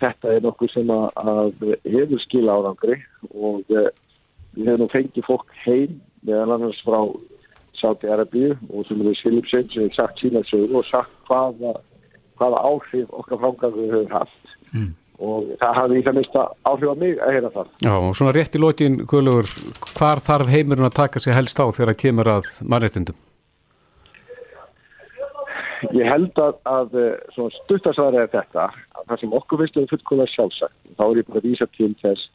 þetta 0.00 0.32
er 0.34 0.42
nokkur 0.42 0.70
sem 0.72 0.90
að, 0.90 1.04
að 1.14 1.68
hefur 1.84 2.22
skila 2.24 2.58
árangri 2.58 2.96
og 3.30 3.62
við 3.70 4.70
hefum 4.70 4.90
fengið 4.90 5.28
fólk 5.28 5.54
heim 5.64 6.00
meðan 6.26 6.56
annars 6.56 6.80
frá 6.86 7.00
Sáti 7.78 8.08
Arabíu 8.08 8.54
og 8.70 8.86
sem 8.88 9.00
er 9.02 9.16
Silipsvein 9.20 9.70
sem 9.70 9.84
hefur 9.84 9.96
sagt 9.98 10.22
sína 10.22 10.42
sögur 10.48 10.80
og 10.80 10.88
sagt 10.88 11.14
hvaða, 11.28 11.74
hvaða 12.40 12.62
áhrif 12.70 13.10
okkar 13.10 13.42
framgangu 13.42 13.88
hefur 13.90 14.14
haft 14.14 14.54
mm. 14.72 14.88
og 15.18 15.52
það 15.60 15.78
hafði 15.80 16.00
í 16.00 16.06
það 16.06 16.18
mista 16.20 16.46
áhrif 16.70 16.94
á 16.94 16.96
mig 17.02 17.18
að 17.18 17.36
heyra 17.36 17.52
það. 17.58 17.70
Já 17.86 17.94
og 17.98 18.16
svona 18.18 18.34
rétt 18.38 18.56
í 18.56 18.62
lókin 18.62 18.98
Guðlugur, 19.10 19.52
hvar 19.92 20.22
þarf 20.24 20.50
heimurinn 20.54 20.88
að 20.88 20.98
taka 21.02 21.22
sig 21.22 21.36
helst 21.36 21.60
á 21.60 21.66
þegar 21.66 21.92
það 21.92 22.02
kemur 22.06 22.32
að 22.38 22.50
mannreitindum? 22.62 23.22
Ég 25.92 26.06
held 26.08 26.38
að, 26.40 26.56
að 26.64 26.96
stuttasværi 27.58 28.22
er 28.22 28.30
þetta 28.32 28.68
að 28.70 29.06
það 29.08 29.20
sem 29.20 29.36
okkur 29.38 29.60
veist 29.60 29.76
er 29.76 29.88
fullkóla 29.90 30.26
sjálfsagt 30.32 30.76
þá 30.98 31.04
er 31.06 31.20
ég 31.20 31.28
bara 31.28 31.42
að 31.42 31.48
vísa 31.48 31.68
til 31.76 31.90
þess 32.00 32.28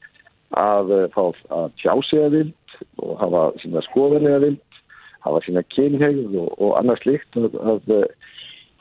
að 0.60 0.94
fá 1.14 1.22
að 1.58 1.70
tjá 1.82 1.94
sig 2.10 2.24
að 2.26 2.36
vild 2.38 2.76
og 3.04 3.14
hafa 3.22 3.44
sína 3.62 3.84
skoðanlega 3.88 4.42
vild, 4.46 4.82
hafa 5.26 5.42
sína 5.46 5.64
kynhegð 5.76 6.36
og, 6.42 6.50
og 6.58 6.76
annars 6.80 7.06
líkt 7.08 7.40
að, 7.40 7.56
að, 7.60 7.94
að 7.96 8.06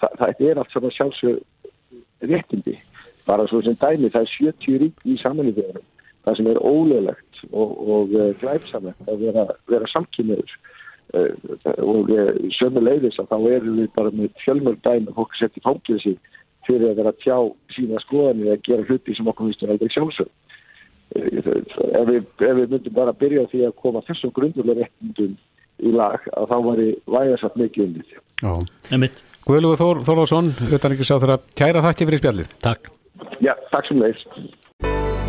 það, 0.01 0.19
það 0.21 0.43
er 0.49 0.61
allt 0.63 0.75
svona 0.75 0.95
sjálfsög 0.97 2.29
réttindi. 2.29 2.77
Bara 3.29 3.47
svo 3.51 3.61
sem 3.65 3.77
dæmi 3.79 4.11
það 4.13 4.25
er 4.25 4.35
70 4.35 4.83
rík 4.85 5.07
í 5.09 5.19
samanlýðunum 5.23 5.87
það 6.25 6.39
sem 6.39 6.51
er 6.53 6.61
ólöglegt 6.61 7.43
og, 7.53 7.75
og 7.89 8.17
glæfsamlegt 8.41 9.09
að 9.09 9.25
vera, 9.27 9.47
vera 9.71 9.91
samkynniður 9.93 10.57
og 11.15 12.11
sömu 12.59 12.83
leiðis 12.85 13.21
að 13.23 13.31
þá 13.31 13.39
erum 13.55 13.79
við 13.81 13.95
bara 13.97 14.13
með 14.13 14.35
fjölmörg 14.45 14.83
dæmi 14.85 15.15
og 15.15 15.23
okkur 15.25 15.41
sett 15.41 15.57
í 15.57 16.01
sig 16.03 16.19
fyrir 16.69 16.91
að 16.91 16.99
vera 17.01 17.15
að 17.15 17.23
tjá 17.25 17.37
sína 17.73 18.03
skoðanir 18.05 18.53
að 18.53 18.65
gera 18.67 18.85
hluti 18.89 19.15
sem 19.17 19.31
okkur 19.33 19.55
er 19.63 19.73
aldrei 19.73 19.93
sjálfsög 19.95 20.29
ef 21.17 22.09
við, 22.09 22.27
ef 22.45 22.59
við 22.59 22.75
myndum 22.75 22.97
bara 22.97 23.15
að 23.15 23.23
byrja 23.23 23.47
því 23.53 23.63
að 23.69 23.79
koma 23.83 24.05
þessum 24.09 24.35
grundulega 24.37 24.85
réttundum 24.85 25.35
í 25.79 25.95
lag 25.95 26.29
að 26.35 26.53
þá 26.53 26.57
var 26.67 26.83
í 26.83 26.89
væðarsagt 27.07 27.59
mikið 27.61 27.87
unnið. 27.87 28.15
Já, 28.43 29.11
Guðlugur 29.49 29.81
Þór, 29.81 30.01
Þórlásson, 30.05 30.53
utan 30.77 30.93
ekki 30.93 31.09
sá 31.09 31.15
þeirra 31.17 31.39
kæra 31.57 31.85
þakki 31.87 32.09
fyrir 32.11 32.21
spjallið. 32.21 32.53
Takk. 32.61 32.93
Já, 33.41 33.55
takk 33.73 33.89
sem 33.89 34.03
leiðis. 34.03 34.27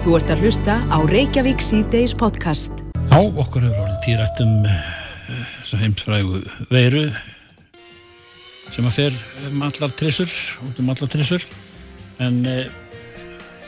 Þú 0.04 0.20
ert 0.20 0.36
að 0.36 0.44
hlusta 0.44 0.80
á 0.92 0.98
Reykjavík 1.08 1.64
C-Days 1.64 2.18
podcast. 2.20 2.84
Já, 3.08 3.20
okkur 3.24 3.70
hefur 3.70 4.99
heimsfrægu 5.78 6.42
veiru 6.72 7.06
sem 8.74 8.86
að 8.86 8.96
fer 8.96 9.18
um 9.50 9.64
allar 9.66 9.94
trissur, 9.98 10.30
út 10.66 10.80
um 10.82 10.92
allar 10.94 11.10
trissur. 11.10 11.46
En 12.22 12.42
uh, 12.46 12.66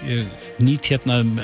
ég 0.06 0.62
nýtt 0.62 0.92
hérna 0.92 1.22
um 1.24 1.36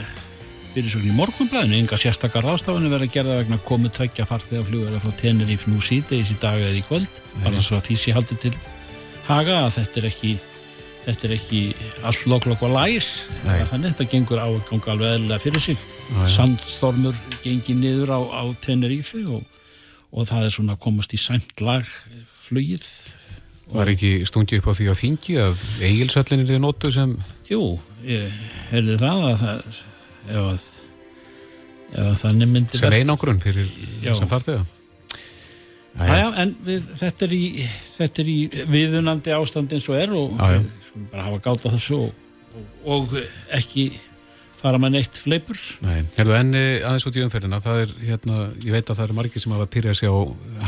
fyrirsögn 0.73 1.09
í 1.09 1.15
morgunblæðinu, 1.17 1.79
enga 1.81 1.97
sérstakar 1.97 2.45
ráðstafinu 2.45 2.91
verið 2.91 3.09
að 3.09 3.15
gera 3.15 3.37
vegna 3.39 3.57
komið 3.65 3.95
tveggja 3.97 4.27
farþegarflugverðar 4.29 5.01
frá 5.01 5.15
Tenerife 5.21 5.71
nú 5.71 5.81
síðdeis 5.81 6.33
í 6.33 6.37
dag 6.41 6.59
eða 6.61 6.77
í 6.77 6.83
kvöld, 6.85 7.23
bara 7.41 7.63
svo 7.65 7.79
að 7.79 7.87
því 7.87 7.97
sé 8.01 8.13
haldið 8.13 8.43
til 8.45 8.53
haga 9.27 9.63
að 9.63 9.73
þetta 9.79 10.01
er 10.01 10.09
ekki 10.11 10.35
þetta 11.07 11.27
er 11.27 11.33
ekki 11.37 11.61
allt 12.05 12.25
loklokk 12.27 12.63
og 12.67 12.73
læs. 12.75 13.07
Þannig 13.45 13.93
þetta 13.93 14.09
gengur 14.11 14.41
á 14.43 14.47
ganga 14.67 14.93
alveg 14.93 15.13
eðlilega 15.15 15.43
fyrir 15.45 15.63
sig. 15.63 15.85
Sandstormur 16.33 17.15
gengið 17.45 17.79
niður 17.79 18.11
á, 18.11 18.19
á 18.21 18.43
Tenerife 18.63 19.23
og, 19.31 19.45
og 20.11 20.27
það 20.29 20.47
er 20.47 20.55
svona 20.55 20.77
að 20.77 20.83
komast 20.87 21.15
í 21.15 21.19
sæmt 21.21 21.63
lag 21.63 21.87
flugið. 22.47 22.85
Var 23.67 23.91
ekki 23.91 24.11
stungið 24.27 24.61
upp 24.61 24.69
á 24.71 24.77
því 24.77 24.87
á 24.87 24.95
þingi 24.95 25.35
að 25.43 25.65
eigilsöllinir 25.83 26.55
er 26.55 26.63
nótu 26.63 26.91
sem 26.93 27.17
Jú, 27.49 27.75
ég 28.07 28.31
herði 28.71 28.95
það 29.01 29.25
að 29.27 29.37
það 29.41 29.81
ef, 30.37 30.65
ef 31.91 32.23
þannig 32.23 32.51
myndi 32.53 32.79
sem 32.79 32.95
einangrun 32.95 33.43
fyrir 33.43 33.67
þessum 34.05 34.31
farþega? 34.31 34.63
Æja, 35.97 36.29
en 36.43 36.53
við, 36.61 36.87
þetta 36.99 37.25
er 37.25 37.33
í, 37.33 37.43
þetta 37.95 38.21
er 38.21 38.27
í 38.29 38.37
viðunandi 38.69 39.33
ástand 39.33 39.71
eins 39.73 39.87
og 39.89 39.97
er 39.97 40.13
og 40.13 40.35
já, 40.35 40.51
já. 40.53 40.59
við 40.61 40.89
skulum 40.89 41.07
bara 41.11 41.25
hafa 41.25 41.39
gátt 41.47 41.65
á 41.65 41.69
þessu 41.73 41.99
og, 42.05 42.19
og, 42.53 42.67
og 42.93 43.15
ekki 43.57 43.87
fara 44.57 44.81
með 44.81 44.95
neitt 44.97 45.17
fleipur 45.21 45.59
Nei, 45.85 46.01
herðu 46.17 46.37
enni 46.37 46.63
aðeins 46.81 47.07
út 47.09 47.17
í 47.19 47.25
umferðina 47.25 47.61
það 47.63 47.83
er, 47.83 47.95
hérna, 48.09 48.43
ég 48.65 48.73
veit 48.73 48.87
að 48.87 48.99
það 48.99 49.05
eru 49.07 49.17
margir 49.19 49.43
sem 49.43 49.55
hafa 49.55 49.69
pyrjað 49.75 49.99
sig 49.99 50.09
á 50.09 50.17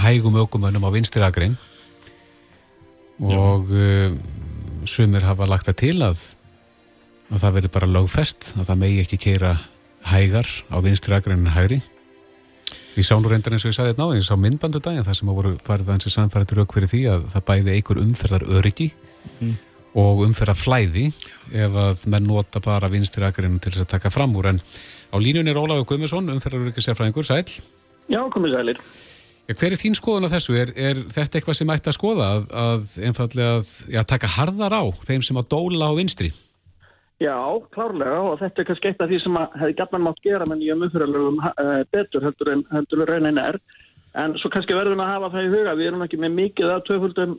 hægum 0.05 0.41
ökumönnum 0.43 0.85
á 0.85 0.93
vinstiragrein 0.93 1.57
og 3.19 3.71
uh, 3.73 4.13
sumir 4.87 5.25
hafa 5.27 5.49
lagt 5.49 5.67
það 5.67 5.81
til 5.81 5.95
að 6.05 6.21
að 7.29 7.43
það 7.43 7.55
verður 7.57 7.73
bara 7.75 7.93
lögfest 7.93 8.51
að 8.55 8.67
það 8.67 8.81
megi 8.83 9.01
ekki 9.03 9.21
keira 9.25 9.53
hægar 10.09 10.49
á 10.73 10.77
vinstiragreinin 10.81 11.53
hægri. 11.53 11.79
Ég 12.97 13.05
sá 13.05 13.15
nú 13.19 13.29
reyndar 13.29 13.53
eins 13.55 13.63
og 13.63 13.71
ég 13.71 13.77
sagði 13.77 13.93
þetta 13.93 14.05
ná, 14.05 14.17
ég 14.17 14.25
sá 14.25 14.35
myndbandu 14.39 14.81
daginn 14.83 15.05
þar 15.05 15.17
sem 15.19 15.29
að 15.29 15.37
voru 15.37 15.51
farið 15.63 15.91
aðeins 15.91 16.09
í 16.09 16.13
samfærið 16.15 16.55
rauk 16.57 16.75
fyrir 16.75 16.91
því 16.91 17.01
að 17.13 17.27
það 17.33 17.45
bæði 17.49 17.75
einhver 17.75 18.01
umferðar 18.01 18.45
öryggi 18.57 18.89
mm. 19.39 19.53
Og 19.97 20.23
umferðar 20.27 20.57
flæði 20.59 21.09
ef 21.49 21.77
að 21.81 22.05
menn 22.13 22.27
nota 22.29 22.61
bara 22.61 22.89
vinstir 22.91 23.25
akkarinn 23.25 23.59
til 23.61 23.73
þess 23.73 23.87
að 23.87 23.93
taka 23.95 24.11
fram 24.13 24.35
úr 24.37 24.51
en 24.53 24.61
á 24.61 25.17
línunni 25.17 25.49
er 25.49 25.57
Óláfi 25.57 25.87
Guðmusson, 25.89 26.29
umferðar 26.29 26.67
öryggi 26.67 26.85
sérfræðingur, 26.85 27.25
sæl. 27.25 27.45
Já, 28.09 28.21
komið 28.33 28.57
sælir. 28.57 28.83
Hver 29.49 29.73
er 29.73 29.81
þín 29.81 29.95
skoðun 29.97 30.29
á 30.29 30.33
þessu? 30.35 30.53
Er, 30.61 30.69
er 30.77 30.99
þetta 31.09 31.39
eitthvað 31.39 31.57
sem 31.57 31.71
ætti 31.73 31.89
að 31.89 31.97
skoða 31.97 32.27
að, 32.35 32.43
að 32.53 32.91
einfallega 33.07 33.55
að 33.57 33.71
já, 33.89 34.01
taka 34.05 34.29
harðar 34.35 34.75
á 34.77 34.83
þeim 35.07 35.25
sem 35.25 35.41
að 35.41 35.49
dóla 35.55 35.89
á 35.89 35.97
vinstri? 35.97 36.29
Já, 37.19 37.35
klárlega 37.73 38.19
og 38.29 38.37
þetta 38.39 38.61
er 38.61 38.67
kannski 38.69 38.91
eitt 38.91 39.01
af 39.03 39.09
því 39.09 39.17
sem 39.23 39.39
hefði 39.59 39.75
gætman 39.75 40.05
mátt 40.05 40.21
gera 40.23 40.45
með 40.47 40.61
nýjum 40.61 40.85
umfyralögum 40.85 41.41
uh, 41.49 41.81
betur 41.91 42.23
heldur 42.23 42.51
en 42.53 42.61
heldur 42.71 43.01
raunin 43.09 43.41
er 43.41 43.57
en 44.21 44.37
svo 44.39 44.51
kannski 44.53 44.77
verðum 44.77 45.01
að 45.03 45.11
hafa 45.15 45.31
það 45.33 45.47
í 45.47 45.51
huga 45.51 45.73
við 45.75 45.89
erum 45.89 46.05
ekki 46.05 46.21
með 46.21 46.37
mikið 46.37 46.71
að 46.75 46.85
töföldum 46.87 47.33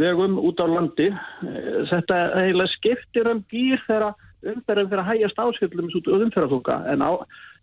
vegum 0.00 0.38
út 0.42 0.60
á 0.62 0.66
landi 0.68 1.10
uh, 1.10 1.82
þetta 1.90 2.20
eiginlega 2.42 2.74
skiptir 2.76 3.32
um 3.32 3.42
gýr 3.52 3.82
þegar 3.88 4.14
umferðin 4.46 4.90
fyrir 4.92 5.02
að 5.02 5.10
hægjast 5.10 5.42
áskildum 5.42 5.90
út 5.90 6.10
úr 6.12 6.24
umfyralöga 6.26 6.76
en 6.92 7.02
á, 7.02 7.10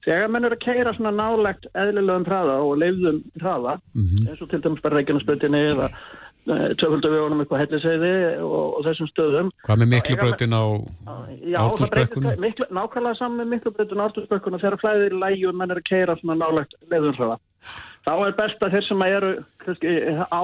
þegar 0.03 0.33
mann 0.33 0.47
er 0.47 0.55
að 0.57 0.65
keira 0.65 0.93
svona 0.97 1.13
nálegt 1.15 1.69
eðlilegum 1.71 2.27
hraða 2.27 2.59
og 2.65 2.75
leifðum 2.81 3.23
hraða 3.39 3.77
mm 3.93 4.03
-hmm. 4.03 4.27
eins 4.29 4.41
og 4.41 4.49
til 4.49 4.61
dæmis 4.61 4.83
bara 4.83 4.99
Reykjanesbötinni 4.99 5.63
eða 5.71 5.89
töföldavegunum 6.45 7.41
upp 7.45 7.53
á 7.55 7.61
helliseiði 7.61 8.15
og, 8.43 8.77
og 8.77 8.81
þessum 8.87 9.07
stöðum 9.11 9.51
Hvað 9.63 9.79
með 9.79 9.91
miklubröðin 9.93 10.55
á 10.59 10.63
ártursbrekkunum? 11.61 12.43
Nákvæmlega 12.67 13.15
saman 13.15 13.39
með 13.39 13.51
miklubröðin 13.53 14.03
á 14.03 14.05
ártursbrekkunum 14.09 14.59
þegar 14.59 14.81
flæðir 14.81 15.15
lægi 15.23 15.47
og 15.47 15.55
menn 15.55 15.71
er 15.71 15.79
að 15.79 15.87
keira 15.87 16.17
svona 16.19 16.35
nálegt 16.41 16.75
leiðurhraða 16.91 17.39
þá 18.03 18.13
er 18.27 18.37
best 18.37 18.63
að 18.63 18.75
þeir 18.75 18.87
sem 18.87 19.03
eru 19.07 19.31
kannski, 19.63 19.95
á 20.27 20.41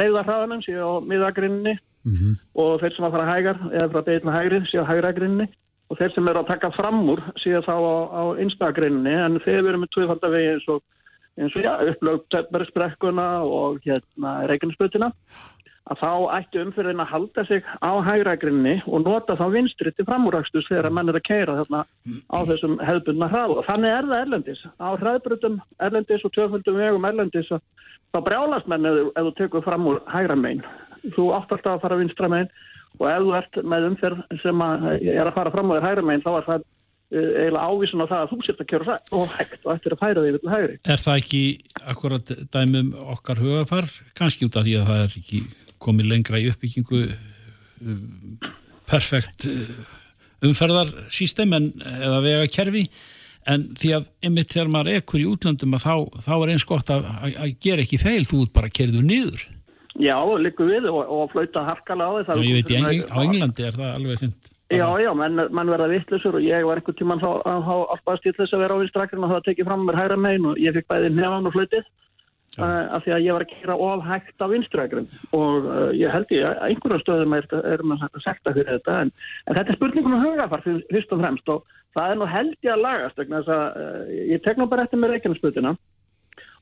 leiðarhraðanum 0.00 0.64
séu 0.64 0.82
á 0.82 0.92
miðagrinninni 1.02 1.76
mm 1.76 2.16
-hmm. 2.16 2.34
og 2.54 2.80
þeir 2.80 2.96
sem 2.96 3.06
að 3.08 3.14
fara 3.16 3.30
hægar 3.34 3.62
eða 3.72 3.88
frá 3.92 4.02
beitna 4.10 4.36
hægri 4.36 4.60
séu 4.70 4.84
á 4.86 4.90
hægragrinninni 4.90 5.48
og 5.90 5.98
þeir 5.98 6.12
sem 6.14 6.28
eru 6.28 6.42
að 6.42 6.52
taka 6.52 6.70
fram 6.74 7.08
úr 7.08 7.22
séu 7.42 7.62
þá 7.62 7.74
á, 7.74 7.96
á 8.10 8.22
einstakrinninni 8.42 9.14
en 9.14 9.40
þeir 9.44 9.62
eru 9.62 9.78
með 9.82 9.92
tvöfaldavegi 9.94 10.52
eins 10.54 10.68
og 10.68 10.82
eins 11.36 11.56
og 11.56 11.62
já, 11.62 11.72
upplögt 11.90 12.30
Töpbergsbrekkuna 12.32 13.26
og 13.44 13.80
hérna 13.84 14.46
Reykjanesbötina 14.48 15.12
að 15.86 16.00
þá 16.02 16.12
ætti 16.36 16.62
umfyrðin 16.64 17.02
að 17.04 17.10
halda 17.12 17.44
sig 17.46 17.66
á 17.78 17.92
hægrækrinni 18.02 18.74
og 18.86 19.04
nota 19.06 19.36
þá 19.38 19.44
vinstri 19.54 19.92
til 19.94 20.06
framúrakstus 20.08 20.66
þegar 20.66 20.90
mann 20.90 21.12
er 21.12 21.20
að 21.20 21.26
keira 21.28 21.58
þarna 21.60 21.84
á 22.26 22.38
þessum 22.48 22.78
hefðbundna 22.82 23.30
hraðu 23.30 23.62
þannig 23.68 23.94
er 23.94 24.08
það 24.10 24.22
erlendis. 24.24 24.64
Á 24.82 24.88
hraðbrutum 24.98 25.60
erlendis 25.86 26.26
og 26.26 26.34
töföldum 26.34 26.80
vegum 26.80 27.06
erlendis 27.06 27.52
þá 27.52 28.18
brjálast 28.26 28.70
menn 28.70 28.88
ef, 28.88 29.02
ef 29.14 29.28
þú 29.28 29.34
tekur 29.38 29.66
fram 29.66 29.86
úr 29.92 30.02
hægræmein 30.10 30.64
þú 31.14 31.28
átt 31.36 31.52
alltaf 31.54 31.76
að 31.76 31.84
fara 31.84 32.00
vinstra 32.00 32.30
meginn 32.32 32.50
og 32.96 33.10
ef 33.10 33.20
þú 33.22 33.34
ert 33.40 33.60
með 33.74 33.90
umferð 33.90 34.24
sem 34.42 34.64
að 34.64 34.88
er 35.02 35.26
að 35.26 35.36
fara 35.36 35.52
fram 35.54 35.74
þér 35.74 35.86
hægra 35.86 36.06
meginn 36.08 36.24
þá 36.24 36.30
er 36.32 36.46
það 36.46 36.64
uh, 36.64 37.28
eiginlega 37.42 37.66
ávísun 37.68 38.02
á 38.02 38.06
það 38.06 38.22
að 38.22 38.32
þú 38.32 38.38
sért 38.46 38.64
að 38.64 38.70
kjöra 38.72 38.96
og 39.18 39.36
hægt 39.36 39.60
og 39.62 39.74
eftir 39.74 39.96
að 39.96 40.02
færa 40.02 40.24
þig 40.24 40.38
við 40.38 40.50
hægri. 40.54 40.78
Er 40.94 41.04
það 41.04 41.20
ekki 41.22 41.44
akkurat 41.92 42.34
dæmum 42.56 42.90
okkar 43.16 43.42
hugafar 43.44 43.90
kannski 44.18 44.48
út 44.48 44.58
af 44.58 44.66
því 44.66 44.76
að 44.80 44.90
það 44.90 45.04
er 45.04 45.16
ekki 45.20 45.42
komið 45.82 46.10
lengra 46.12 46.40
í 46.40 46.48
uppbyggingu 46.52 47.02
perfekt 48.88 49.48
uh, 49.50 49.68
umferðarsýstem 50.46 51.52
en 51.56 51.70
eða 51.96 52.22
vega 52.24 52.48
kerfi 52.52 52.86
en 53.46 53.68
því 53.78 53.92
að 53.98 54.08
einmitt 54.26 54.54
þegar 54.54 54.72
maður 54.74 54.98
ekkur 55.00 55.22
í 55.22 55.28
útlöndum 55.30 55.76
þá, 55.78 55.94
þá 56.24 56.32
er 56.36 56.54
eins 56.54 56.66
gott 56.66 56.90
að, 56.90 57.06
að, 57.12 57.36
að 57.44 57.52
gera 57.62 57.84
ekki 57.84 58.00
feil, 58.02 58.24
þú 58.26 58.40
ert 58.42 58.56
bara 58.56 58.70
að 58.70 58.76
kerðu 58.80 59.04
niður. 59.06 59.44
Já, 60.02 60.16
líku 60.40 60.66
við 60.68 60.88
og, 60.90 60.98
og 61.08 61.30
flauta 61.32 61.62
harkala 61.64 62.08
á 62.08 62.12
því 62.18 62.34
Já, 62.36 62.44
ég 62.44 62.58
veit, 62.58 62.70
í 62.70 62.76
Engl 62.76 62.98
á 63.08 63.18
Englandi 63.22 63.64
er 63.64 63.78
það 63.78 63.94
alveg 63.94 64.20
fint 64.20 64.50
Já, 64.66 64.86
já, 64.98 65.12
menn, 65.14 65.40
mann 65.54 65.70
verða 65.70 65.86
vittlusur 65.92 66.36
og 66.36 66.44
ég 66.44 66.66
var 66.66 66.80
einhvern 66.80 66.98
tíman 66.98 67.22
þá 67.22 67.28
alltaf 67.46 68.18
stíðlis 68.20 68.52
að 68.52 68.64
vera 68.64 68.76
á 68.76 68.80
vinstrakrin 68.82 69.24
og 69.24 69.32
það 69.32 69.44
tekið 69.46 69.68
fram 69.70 69.84
mér 69.86 69.98
hæra 70.00 70.18
megin 70.18 70.48
og 70.50 70.60
ég 70.60 70.74
fikk 70.76 70.88
bæði 70.90 71.12
nefn 71.14 71.48
og 71.48 71.54
flautið 71.54 71.86
af 72.64 73.04
því 73.04 73.12
að 73.16 73.24
ég 73.26 73.36
var 73.36 73.44
að 73.44 73.52
kera 73.52 73.78
ofhægt 73.86 74.44
á 74.44 74.46
vinstrækjum 74.52 75.08
og 75.36 75.66
uh, 75.68 75.90
ég 75.96 76.12
held 76.12 76.32
ég 76.34 76.46
að 76.48 76.62
einhverjum 76.68 77.02
stöðum 77.02 77.36
er, 77.36 77.48
er 77.72 77.84
maður 77.84 78.16
að 78.20 78.24
sekta 78.24 78.54
fyrir 78.56 78.70
þetta. 78.76 79.00
En, 79.04 79.12
en 79.46 79.58
þetta 79.58 79.74
er 79.74 79.78
spurningum 79.80 80.16
um 80.16 80.24
hugafar 80.24 80.64
fyrst 80.64 81.12
og 81.12 81.22
fremst. 81.22 81.52
Og 81.52 81.76
það 81.96 82.14
er 82.14 82.20
nú 82.20 82.30
held 82.30 82.56
ég 82.66 82.72
að 82.74 82.84
lagast 82.86 83.22
að, 83.26 83.52
uh, 83.52 84.16
ég 84.32 84.42
tek 84.44 84.60
nú 84.60 84.68
bara 84.70 84.86
eftir 84.86 85.02
með 85.02 85.16
reikjarnarsputina 85.16 85.76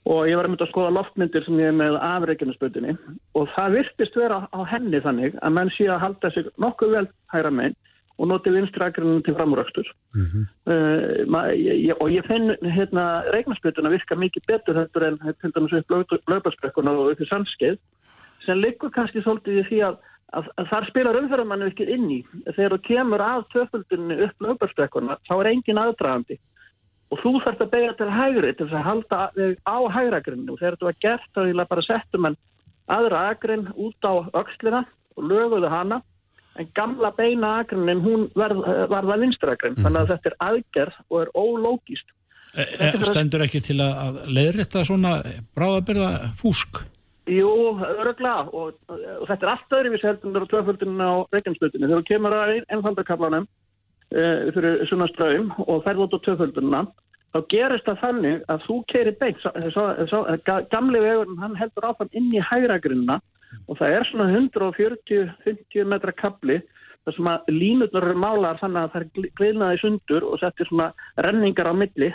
og 0.05 0.27
ég 0.29 0.37
var 0.37 0.45
að 0.45 0.53
mynda 0.53 0.67
að 0.67 0.73
skoða 0.75 0.93
loftmyndir 0.99 1.45
sem 1.47 1.61
ég 1.63 1.71
er 1.71 1.77
með 1.79 1.95
af 1.97 2.27
reikjarnarsputinni 2.29 2.93
og 3.41 3.49
það 3.55 3.77
virtist 3.79 4.19
vera 4.21 4.43
á 4.53 4.61
henni 4.69 5.01
þannig 5.01 5.39
að 5.41 5.55
menn 5.57 5.73
sé 5.73 5.89
að 5.89 6.03
halda 6.03 6.31
sig 6.35 6.51
nokkuð 6.61 6.97
vel 6.99 7.07
hæra 7.33 7.53
meginn 7.55 7.79
og 8.19 8.31
notið 8.31 8.59
vinstrækjum 8.59 9.23
til 9.27 9.35
framúröxtur 9.35 9.87
mm 10.15 10.27
-hmm. 10.27 10.45
uh, 10.71 11.95
og 12.01 12.09
ég 12.11 12.27
finn 12.27 12.57
hérna 12.63 13.25
regnarspjötuna 13.35 13.91
virka 13.91 14.15
mikið 14.15 14.43
betur 14.47 14.75
þetta 14.75 15.07
en 15.09 15.19
til 15.41 15.53
dæmis 15.55 15.73
upp 15.73 15.91
lögbarsbrekkuna 16.31 16.91
og 16.91 17.11
upp 17.11 17.21
í 17.21 17.29
sannskeið 17.29 17.79
sem 18.47 18.59
liggur 18.59 18.91
kannski 18.91 19.23
svolítið 19.23 19.61
í 19.61 19.67
því 19.69 19.79
að, 19.89 19.97
að, 20.37 20.49
að 20.59 20.67
þar 20.71 20.89
spilar 20.89 21.21
umferðamannu 21.21 21.67
ekkert 21.71 21.89
inn 21.89 22.11
í. 22.11 22.21
Þegar 22.57 22.75
þú 22.75 22.81
kemur 22.89 23.21
að 23.25 23.47
töföldunni 23.55 24.19
upp 24.27 24.47
lögbarsbrekkuna 24.47 25.19
þá 25.29 25.35
er 25.41 25.51
engin 25.53 25.83
aðdragandi. 25.85 26.39
Og 27.13 27.21
þú 27.23 27.33
þarfst 27.45 27.63
að 27.65 27.71
beigja 27.75 27.93
til 27.99 28.11
hægri 28.11 28.53
til 28.53 28.67
þess 28.67 28.79
að 28.81 28.89
halda 28.89 29.19
á 29.75 29.79
hægragrinu 29.97 30.53
og 30.53 30.59
þegar 30.61 30.77
þú 30.81 30.89
er 30.89 31.01
gert 31.01 31.31
þá 31.35 31.41
er 31.45 31.71
bara 31.73 31.83
settum 31.83 32.25
en 32.29 32.37
aðra 32.89 33.29
agrinn 33.33 33.69
út 33.77 34.01
á 34.05 34.15
öxlina 34.41 34.85
og 35.17 35.25
löguðu 35.31 35.71
hana 35.71 36.03
en 36.61 36.71
gamla 36.77 37.11
beina 37.17 37.59
agrinin 37.61 38.03
hún 38.05 38.27
varð, 38.39 38.63
varða 38.91 39.19
vinstrakrin, 39.23 39.77
mm. 39.77 39.87
þannig 39.87 40.01
að 40.03 40.13
þetta 40.13 40.31
er 40.31 40.37
aðgerð 40.49 40.99
og 41.09 41.21
er 41.23 41.33
ólógist. 41.35 42.15
E, 42.55 42.63
e, 42.63 42.91
stendur 43.09 43.43
ekki 43.43 43.63
til 43.67 43.81
að 43.83 44.21
leiðrætta 44.31 44.85
svona 44.87 45.17
bráðabyrða 45.57 46.11
fúsk? 46.39 46.85
Jú, 47.31 47.51
öruglega 47.81 48.51
og, 48.53 48.77
og 48.93 49.25
þetta 49.31 49.47
er 49.47 49.53
allt 49.55 49.79
öðru 49.79 49.95
við 49.95 50.03
seldum 50.05 50.37
á 50.37 50.51
tvöföldunum 50.53 51.01
á 51.03 51.13
reikjansbyrjunni. 51.33 51.89
Þegar 51.89 52.03
þú 52.03 52.09
kemur 52.11 52.37
að 52.37 52.53
einfaldarkallanum 52.77 53.49
e, 54.13 54.27
fyrir 54.55 54.85
svona 54.91 55.09
ströym 55.11 55.49
og 55.65 55.81
ferð 55.87 56.05
út 56.05 56.19
á 56.21 56.25
tvöföldununa 56.29 56.85
þá 57.35 57.41
gerist 57.51 57.89
það 57.89 58.03
þannig 58.03 58.43
að 58.53 58.67
þú 58.69 58.77
keirir 58.93 59.17
beint, 59.19 59.47
gamli 60.71 61.01
vegurinn 61.03 61.41
hann 61.43 61.57
heldur 61.59 61.89
áfram 61.89 62.13
inn 62.15 62.29
í 62.31 62.43
hægragrinna 62.43 63.19
og 63.69 63.79
það 63.79 63.97
er 63.99 64.09
svona 64.11 64.29
140-50 64.33 65.91
metra 65.91 66.13
kapli 66.13 66.61
þar 67.05 67.17
sem 67.17 67.31
að 67.31 67.51
línutnar 67.53 68.07
eru 68.09 68.21
málar 68.21 68.61
þannig 68.61 68.83
að 68.83 68.93
það 68.95 69.03
er 69.03 69.33
gleinaði 69.41 69.81
sundur 69.83 70.29
og 70.29 70.39
settir 70.41 70.71
svona 70.71 70.93
renningar 71.27 71.69
á 71.69 71.75
milli 71.77 72.13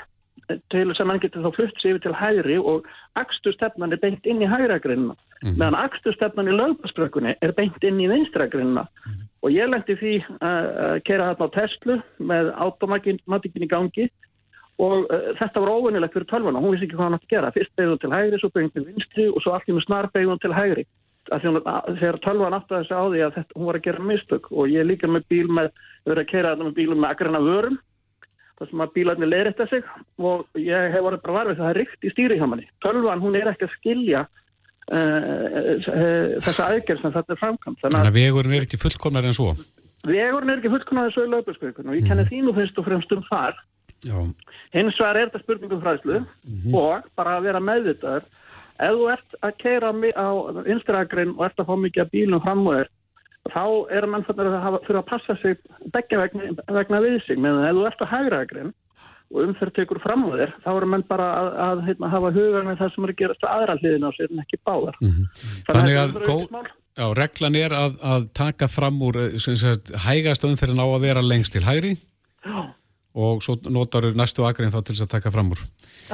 til 0.73 0.93
sem 0.97 1.09
hann 1.11 1.21
getur 1.21 1.43
þá 1.45 1.51
flutt 1.55 1.81
sér 1.81 1.95
yfir 1.95 2.03
til 2.05 2.15
hægri 2.17 2.57
og 2.57 2.87
axtustefnan 3.19 3.93
er 3.93 4.01
beint 4.01 4.25
inn 4.25 4.41
í 4.41 4.49
hægragrinna 4.49 5.13
mm 5.13 5.19
-hmm. 5.41 5.57
meðan 5.59 5.81
axtustefnan 5.83 6.49
í 6.49 6.57
lögpaströkkunni 6.57 7.35
er 7.41 7.51
beint 7.51 7.83
inn 7.83 7.99
í 7.99 8.09
vinstragrinna 8.09 8.81
mm 8.81 9.11
-hmm. 9.11 9.27
og 9.41 9.49
ég 9.51 9.69
lendi 9.69 9.95
því 9.95 10.13
að 10.41 11.03
kera 11.03 11.29
þarna 11.29 11.45
á 11.45 11.55
Tesla 11.57 11.95
með 12.19 12.53
automatikinn 12.55 13.63
í 13.63 13.73
gangi. 13.75 14.09
Og 14.79 15.11
uh, 15.11 15.35
þetta 15.35 15.59
var 15.59 15.69
óvinnilegt 15.75 16.13
fyrir 16.13 16.27
tölvuna, 16.31 16.59
hún 16.59 16.71
vissi 16.71 16.85
ekki 16.85 16.95
hvað 16.95 17.03
hann 17.03 17.13
átt 17.13 17.27
að 17.27 17.33
gera. 17.35 17.51
Fyrst 17.51 17.75
beigðun 17.75 17.99
til 17.99 18.13
hægri, 18.15 18.39
svo 18.39 18.49
beigðun 18.49 18.71
til 18.71 18.85
vinstri 18.85 19.27
og 19.27 19.41
svo 19.41 19.51
allir 19.51 19.75
með 19.75 19.85
snar 19.85 20.07
beigðun 20.13 20.39
til 20.39 20.53
hægri 20.53 20.85
þegar 21.29 22.17
tölvan 22.23 22.57
aftur 22.57 22.79
þessi 22.79 22.95
á 22.95 23.03
því 23.03 23.21
að 23.25 23.35
þetta, 23.37 23.57
hún 23.57 23.69
var 23.69 23.77
að 23.77 23.85
gera 23.85 24.09
mistök 24.09 24.49
og 24.51 24.71
ég 24.71 24.87
líka 24.87 25.07
með 25.07 25.27
bíl 25.29 25.47
með, 25.51 25.71
verið 26.07 26.23
að 26.23 26.31
kera 26.31 26.53
þetta 26.53 26.67
með 26.67 26.77
bílum 26.79 27.01
með 27.03 27.13
agrana 27.13 27.41
vörum 27.45 27.77
þar 28.59 28.71
sem 28.71 28.83
að 28.83 28.93
bílarnir 28.95 29.31
leirita 29.31 29.67
sig 29.71 29.87
og 30.17 30.59
ég 30.59 30.93
hef 30.93 31.05
verið 31.05 31.23
bara 31.23 31.37
varfið 31.37 31.61
það 31.61 31.71
er 31.71 31.79
ríkt 31.79 32.07
í 32.07 32.13
stýrihamanni. 32.13 32.67
Tölvan 32.83 33.23
hún 33.23 33.37
er 33.39 33.51
ekki 33.53 33.67
að 33.67 33.75
skilja 33.77 34.23
uh, 34.25 35.89
þessa 36.45 36.67
aðgerð 36.67 37.03
sem 37.03 37.15
þetta 37.15 37.35
er 37.35 37.41
framkvæmt. 37.43 37.81
Þannig 37.85 38.09
að 38.09 38.19
vegurinn 38.19 38.57
er 38.57 38.67
ekki 38.67 38.81
fullkomnar 38.81 39.29
en 39.29 39.37
svo? 39.37 39.53
Vegurinn 40.07 40.53
er 40.53 40.61
ekki 40.61 40.73
fullkomnar 40.73 41.09
en 41.09 41.15
svo 41.15 41.27
í 41.27 41.31
löpuskökun 41.31 41.91
og 41.91 41.99
ég 41.99 42.07
kenni 42.07 42.25
mm. 42.25 42.31
þínu 42.33 42.55
finnst 42.57 42.81
og 42.81 42.89
fremst 42.89 43.15
um 43.15 43.23
þar. 43.29 43.61
Já. 44.07 44.17
Hins 44.75 44.99
vegar 44.99 45.17
er 45.17 45.29
þetta 45.29 45.43
spurningum 45.43 45.81
fræslu 45.83 46.19
mm 46.19 46.27
-hmm. 46.49 46.75
og 46.79 47.07
bara 47.19 47.35
að 47.35 47.49
vera 47.49 47.63
meðvitaður 47.63 48.27
ef 48.79 48.95
þú 48.95 49.09
ert 49.13 49.37
að 49.43 49.57
keira 49.61 49.91
á 49.91 50.29
vinstragrein 50.65 51.35
og 51.35 51.45
ert 51.47 51.61
að 51.61 51.69
fá 51.69 51.75
mikið 51.83 52.03
að 52.05 52.11
bílum 52.15 52.43
fram 52.43 52.65
og 52.67 52.77
þér 52.77 52.91
þá 53.49 53.63
er 53.97 54.07
mann 54.11 54.25
fyrir 54.27 54.51
að, 54.59 54.77
að 54.91 55.07
passa 55.09 55.35
sig 55.41 55.57
begge 55.93 56.19
vegna, 56.19 56.51
vegna 56.67 57.01
við 57.03 57.17
sig. 57.25 57.39
Meðan 57.41 57.67
ef 57.69 57.77
þú 57.77 57.85
ert 57.89 58.03
að 58.03 58.11
hægragrein 58.13 58.73
og 59.29 59.43
umferð 59.45 59.75
tekur 59.77 60.01
fram 60.01 60.25
á 60.25 60.29
þér 60.33 60.53
þá 60.65 60.69
er 60.73 60.87
mann 60.89 61.05
bara 61.09 61.29
að, 61.29 61.47
að, 61.49 61.69
að 61.69 61.85
heitna, 61.87 62.11
hafa 62.15 62.33
huga 62.35 62.65
með 62.65 62.81
það 62.81 62.91
sem 62.93 63.07
er 63.07 63.13
að 63.13 63.19
gerast 63.21 63.47
aðra 63.49 63.77
hliðin 63.79 64.09
á 64.09 64.11
sér 64.17 64.33
en 64.33 64.43
ekki 64.43 64.61
báðar. 64.65 64.99
Mm 64.99 65.13
-hmm. 65.15 65.47
Þannig 65.69 65.99
að 66.01 66.17
gó, 66.25 66.37
já, 66.99 67.05
reglan 67.21 67.59
er 67.59 67.77
að 67.77 68.27
taka 68.33 68.67
fram 68.67 69.01
úr 69.05 69.21
sagt, 69.39 69.93
hægast 70.07 70.45
umferðin 70.49 70.83
á 70.83 70.87
að 70.89 71.05
vera 71.07 71.25
lengst 71.25 71.55
til 71.55 71.65
hægri. 71.65 71.95
Já 72.45 72.73
og 73.19 73.43
svo 73.43 73.57
notar 73.67 74.07
næstu 74.17 74.45
agrinn 74.47 74.71
þá 74.73 74.79
til 74.79 74.95
þess 74.95 75.05
að 75.05 75.11
taka 75.17 75.33
fram 75.33 75.51
úr. 75.53 75.65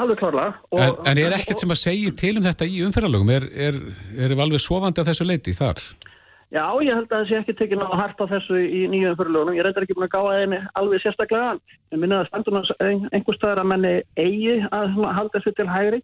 Alveg 0.01 0.19
klárlega. 0.19 0.57
En, 0.75 0.97
en 1.11 1.21
er 1.21 1.37
ekkert 1.37 1.61
sem 1.61 1.71
að 1.71 1.81
segja 1.83 2.15
til 2.17 2.33
um 2.39 2.45
þetta 2.45 2.67
í 2.67 2.81
umferðalögum? 2.87 3.31
Er, 3.35 3.47
er, 3.67 3.79
er 4.25 4.35
alveg 4.35 4.63
sofandi 4.63 5.05
á 5.05 5.07
þessu 5.07 5.27
leiti 5.27 5.55
þar? 5.55 5.81
Já, 6.53 6.65
ég 6.85 6.93
held 6.93 7.13
að 7.15 7.23
sé 7.29 7.37
ekki 7.39 7.55
tekinn 7.57 7.83
á 7.83 7.89
hart 7.97 8.19
á 8.21 8.25
þessu 8.29 8.59
í 8.61 8.85
nýju 8.91 9.13
umferðalögunum. 9.13 9.57
Ég 9.57 9.65
reyndar 9.65 9.85
ekki 9.85 9.95
búin 9.97 10.07
að 10.07 10.13
gáða 10.13 10.35
þeim 10.41 10.57
alveg 10.81 11.03
sérstaklega. 11.03 11.55
Ég 11.91 12.01
minna 12.01 12.21
að 12.21 12.29
standunum 12.29 13.07
einhver 13.11 13.37
staðar 13.39 13.63
að 13.63 13.71
menni 13.71 13.93
eigi 14.19 14.59
að 14.69 14.99
halda 15.17 15.39
þessu 15.39 15.55
til 15.57 15.69
hægri 15.71 16.03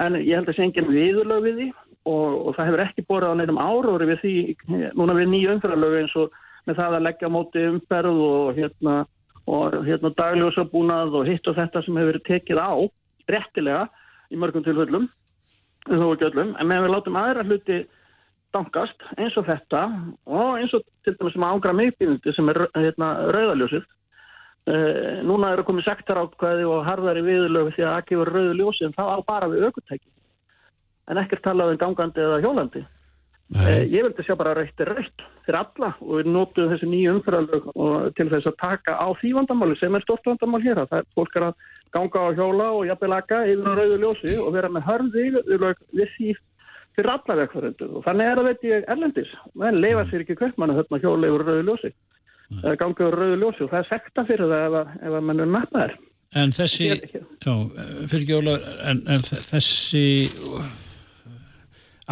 en 0.00 0.20
ég 0.20 0.38
held 0.38 0.46
að 0.46 0.52
það 0.52 0.58
sé 0.58 0.66
engin 0.68 0.92
viðurlög 0.92 1.42
við 1.48 1.58
því 1.58 1.68
og, 2.08 2.30
og 2.46 2.54
það 2.56 2.70
hefur 2.70 2.84
ekki 2.86 3.04
borðið 3.08 3.34
á 3.34 3.38
neirum 3.40 3.60
áróri 3.60 4.08
við 4.08 4.22
því 4.22 4.36
núna 4.98 5.16
við 5.18 5.28
nýju 5.32 5.56
umferðalögu 5.56 6.00
eins 6.00 6.14
og 6.22 6.38
með 6.68 6.78
það 6.78 6.96
að 6.96 7.04
leggja 7.08 7.32
móti 7.32 7.66
umferð 7.72 8.22
og 8.28 8.56
hérna 8.58 8.96
og 9.50 9.80
hérna 9.86 10.12
dagljósabúnað 10.18 11.16
og 11.18 11.26
hitt 11.26 11.48
og 11.50 11.56
þetta 11.58 11.82
sem 11.82 11.96
hefur 11.98 12.12
verið 12.12 12.28
tekið 12.28 12.60
á 12.62 12.72
réttilega 13.32 13.88
í 14.30 14.38
mörgum 14.38 14.64
tilfellum 14.66 15.08
þó 15.88 16.12
ekki 16.12 16.28
öllum, 16.28 16.54
en 16.58 16.68
meðan 16.68 16.86
við 16.86 16.94
látum 16.94 17.18
aðra 17.18 17.42
hluti 17.46 17.80
dankast 18.54 19.02
eins 19.16 19.36
og 19.40 19.48
þetta 19.48 19.82
og 20.28 20.60
eins 20.60 20.74
og 20.76 20.84
til 21.06 21.16
dæmis 21.18 21.34
sem 21.34 21.46
ágra 21.46 21.74
meðbyrjandi 21.76 22.34
sem 22.36 22.52
er 22.52 22.60
hérna 22.76 23.10
rauðaljósið 23.34 23.84
e, 24.68 24.76
núna 25.26 25.52
eru 25.56 25.66
komið 25.66 25.88
sektarákvæði 25.88 26.66
og 26.68 26.84
harðari 26.86 27.24
viðlögu 27.26 27.74
því 27.76 27.86
að 27.88 27.98
ekki 28.02 28.20
verið 28.20 28.38
rauðaljósið 28.38 28.88
en 28.88 28.96
það 28.98 29.14
á 29.16 29.18
bara 29.32 29.50
við 29.52 29.68
aukutæki 29.68 30.10
en 31.10 31.22
ekkert 31.22 31.44
talað 31.46 31.74
um 31.74 31.80
gangandi 31.82 32.22
eða 32.22 32.42
hjólandi 32.44 32.84
Eh, 33.52 33.82
ég 33.92 34.06
vildi 34.06 34.24
sjá 34.24 34.36
bara 34.38 34.54
raukt 34.56 34.80
er 34.80 34.88
raukt 34.88 35.24
fyrir 35.44 35.58
alla 35.58 35.90
og 36.00 36.12
við 36.20 36.28
nótum 36.32 36.70
þessi 36.70 36.88
nýju 36.88 37.16
umfyrðalög 37.16 37.66
til 38.16 38.28
þess 38.30 38.48
að 38.48 38.60
taka 38.62 38.94
á 38.96 39.08
því 39.20 39.32
vandamáli 39.36 39.76
sem 39.76 39.98
er 39.98 40.04
stort 40.06 40.24
vandamál 40.28 40.62
hér 40.64 40.80
það 40.86 40.94
er 41.00 41.08
fólk 41.18 41.36
að 41.40 41.50
ganga 41.92 42.22
á 42.24 42.28
hjóla 42.38 42.68
og 42.78 42.86
jafnvel 42.88 43.16
akka 43.18 43.42
yfir 43.50 43.76
rauðu 43.80 43.98
ljósi 44.04 44.38
og 44.40 44.54
vera 44.56 44.70
með 44.72 44.86
hörði 44.88 45.24
við 45.34 46.14
því 46.14 46.30
fyrir 46.96 47.10
alla 47.12 47.36
vekvaröndu 47.42 47.90
og 47.90 48.06
þannig 48.06 48.30
er 48.30 48.40
að 48.40 48.48
veit 48.48 48.64
ég 48.68 48.88
erlendis. 48.94 49.34
Menn 49.52 49.80
leifa 49.80 50.06
sér 50.08 50.24
ekki 50.24 50.38
kvöldmannu 50.40 50.78
þarna 50.80 51.02
hjóla 51.04 51.28
yfir 51.28 51.44
rauðu 51.48 51.66
ljósi. 51.68 51.92
Eða 52.62 52.78
ganga 52.80 53.04
yfir 53.04 53.18
rauðu 53.20 53.42
ljósi 53.42 53.66
og 53.66 53.74
það 53.74 53.82
er 53.82 53.90
sekta 53.90 54.26
fyrir 54.30 54.48
það 54.54 54.80
ef, 54.80 54.96
ef 55.02 55.18
að 55.18 55.28
mann 55.28 55.44
er 55.44 55.52
nafnaður 55.58 56.00
En 56.32 56.52
þessi, 56.56 56.86
já, 57.44 57.52
fyrir 58.08 58.22
ekki 58.22 58.36
óla 58.38 58.54
en, 58.88 59.02
en 59.12 59.24
þessi 59.28 60.04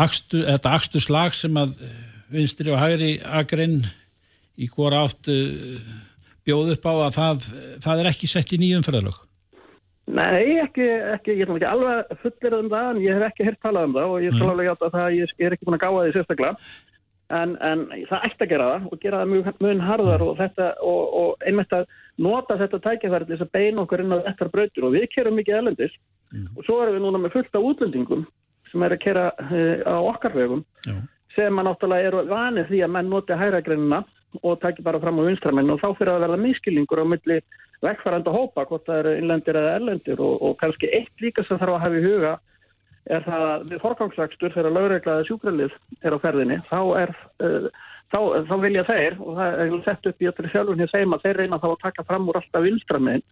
akstu, 0.05 0.45
þetta 0.47 0.75
akstu 0.77 1.03
slag 1.03 1.35
sem 1.37 1.57
að 1.61 1.81
eh, 1.87 1.97
vinstri 2.35 2.73
og 2.73 2.81
hægri 2.81 3.11
agrinn 3.25 3.81
í 4.61 4.69
hvora 4.71 5.05
áttu 5.07 5.35
eh, 5.35 5.91
bjóð 6.47 6.75
upp 6.77 6.87
á 6.89 6.95
að 6.95 7.19
það, 7.19 7.51
það 7.85 8.03
er 8.03 8.11
ekki 8.13 8.31
sett 8.31 8.55
í 8.57 8.61
nýjum 8.61 8.87
ferðalög? 8.87 9.19
Nei, 10.11 10.59
ekki, 10.59 10.87
ekki, 11.15 11.37
ég 11.39 11.47
er 11.47 11.53
ekki 11.55 11.69
alveg 11.71 12.15
fullir 12.23 12.57
um 12.57 12.71
það 12.73 12.87
en 12.93 13.03
ég 13.05 13.19
hef 13.19 13.27
ekki 13.29 13.47
hirt 13.47 13.61
talað 13.63 13.91
um 13.91 13.99
það 13.99 14.15
og 14.15 14.25
ég 14.25 14.35
skal 14.35 14.49
alveg 14.51 14.71
hjáta 14.71 14.89
að 14.89 14.97
það, 14.97 15.19
ég 15.21 15.45
er 15.47 15.55
ekki 15.55 15.69
búin 15.69 15.77
að 15.77 15.85
gáða 15.85 16.07
því 16.07 16.15
sérstaklega 16.17 16.55
en, 17.31 17.53
en 17.63 17.85
það 18.09 18.27
ætti 18.27 18.47
að 18.47 18.53
gera 18.53 18.69
það 18.73 18.89
og 18.89 19.03
gera 19.05 19.21
það 19.21 19.33
mjög 19.33 19.61
mun 19.65 19.83
harðar 19.87 20.25
og, 20.27 20.33
þetta, 20.41 20.69
og, 20.87 21.03
og 21.21 21.47
einmitt 21.47 21.77
að 21.77 21.87
nota 22.27 22.59
þetta 22.59 22.83
tækifæri 22.87 23.29
til 23.29 23.37
þess 23.37 23.47
að 23.47 23.53
beina 23.55 23.85
okkur 23.85 24.03
inn 24.05 24.17
á 24.17 24.19
eftir 24.33 24.51
brautur 24.53 24.89
og 24.89 24.97
við 24.97 25.07
kerum 25.15 25.39
mikið 25.39 25.61
elendis 25.61 25.95
mm. 26.35 26.49
og 26.57 26.67
svo 26.67 26.81
erum 26.83 26.99
við 26.99 27.05
núna 27.07 27.23
með 27.23 27.37
fullt 27.37 27.61
af 27.61 27.69
útlendingum 27.71 28.27
sem 28.71 28.87
er 28.87 28.97
að 28.97 29.03
kera 29.05 29.27
uh, 29.35 29.83
á 29.87 29.97
okkar 29.99 30.37
vegum 30.37 30.65
Já. 30.87 30.97
sem 31.37 31.61
að 31.61 31.69
náttúrulega 31.69 32.11
eru 32.11 32.25
vanið 32.31 32.71
því 32.73 32.83
að 32.87 32.95
menn 32.97 33.13
noti 33.13 33.39
hæragreinina 33.39 34.05
og 34.43 34.61
taki 34.63 34.85
bara 34.87 35.01
fram 35.03 35.19
á 35.19 35.27
vinstramenn 35.27 35.73
og 35.75 35.81
þá 35.83 35.89
fyrir 35.99 36.13
að 36.15 36.25
verða 36.27 36.43
miskilningur 36.45 37.03
á 37.03 37.07
milli 37.13 37.41
vekkfæranda 37.83 38.33
hópa 38.35 38.67
hvort 38.69 38.87
það 38.87 39.03
eru 39.03 39.17
innlendir 39.19 39.59
eða 39.59 39.75
erlendir 39.79 40.23
og, 40.23 40.37
og 40.45 40.57
kannski 40.61 40.91
eitt 40.95 41.25
líka 41.25 41.45
sem 41.47 41.59
þarf 41.59 41.77
að 41.79 41.85
hafa 41.87 42.01
í 42.01 42.05
huga 42.05 42.35
er 43.11 43.25
það 43.27 43.47
að 43.49 43.63
við 43.71 43.83
forgangsvægstur 43.85 44.55
þegar 44.55 44.77
lögreglaði 44.77 45.29
sjúkralið 45.29 45.79
er 46.05 46.15
á 46.15 46.19
ferðinni 46.23 46.61
þá, 46.69 46.81
er, 47.01 47.15
uh, 47.43 47.69
þá, 48.13 48.21
þá 48.51 48.55
vilja 48.67 48.87
þeir 48.91 49.19
og 49.19 49.41
það 49.41 49.65
er 49.65 49.75
sett 49.89 50.11
upp 50.13 50.23
í 50.23 50.31
öllur 50.31 50.53
sjálfurni 50.55 50.91
þeim 50.93 51.17
að 51.17 51.27
þeir 51.27 51.43
reyna 51.43 51.61
þá 51.63 51.69
að 51.73 51.83
taka 51.89 52.07
fram 52.07 52.31
úr 52.31 52.41
alltaf 52.43 52.67
vinstramenn 52.67 53.27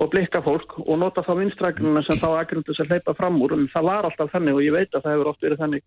og 0.00 0.08
blikka 0.12 0.40
fólk 0.44 0.78
og 0.80 0.96
nota 1.00 1.22
þá 1.26 1.34
vinstragnuna 1.42 2.02
sem 2.06 2.18
þá 2.20 2.28
aðgrundu 2.30 2.74
sem 2.76 2.88
hleypa 2.88 3.14
fram 3.18 3.36
úr. 3.44 3.52
En 3.56 3.68
það 3.72 3.88
var 3.90 4.08
alltaf 4.08 4.32
þannig 4.32 4.56
og 4.56 4.64
ég 4.64 4.76
veit 4.76 4.94
að 4.94 5.04
það 5.04 5.14
hefur 5.14 5.30
oft 5.32 5.44
verið 5.44 5.62
þannig 5.64 5.84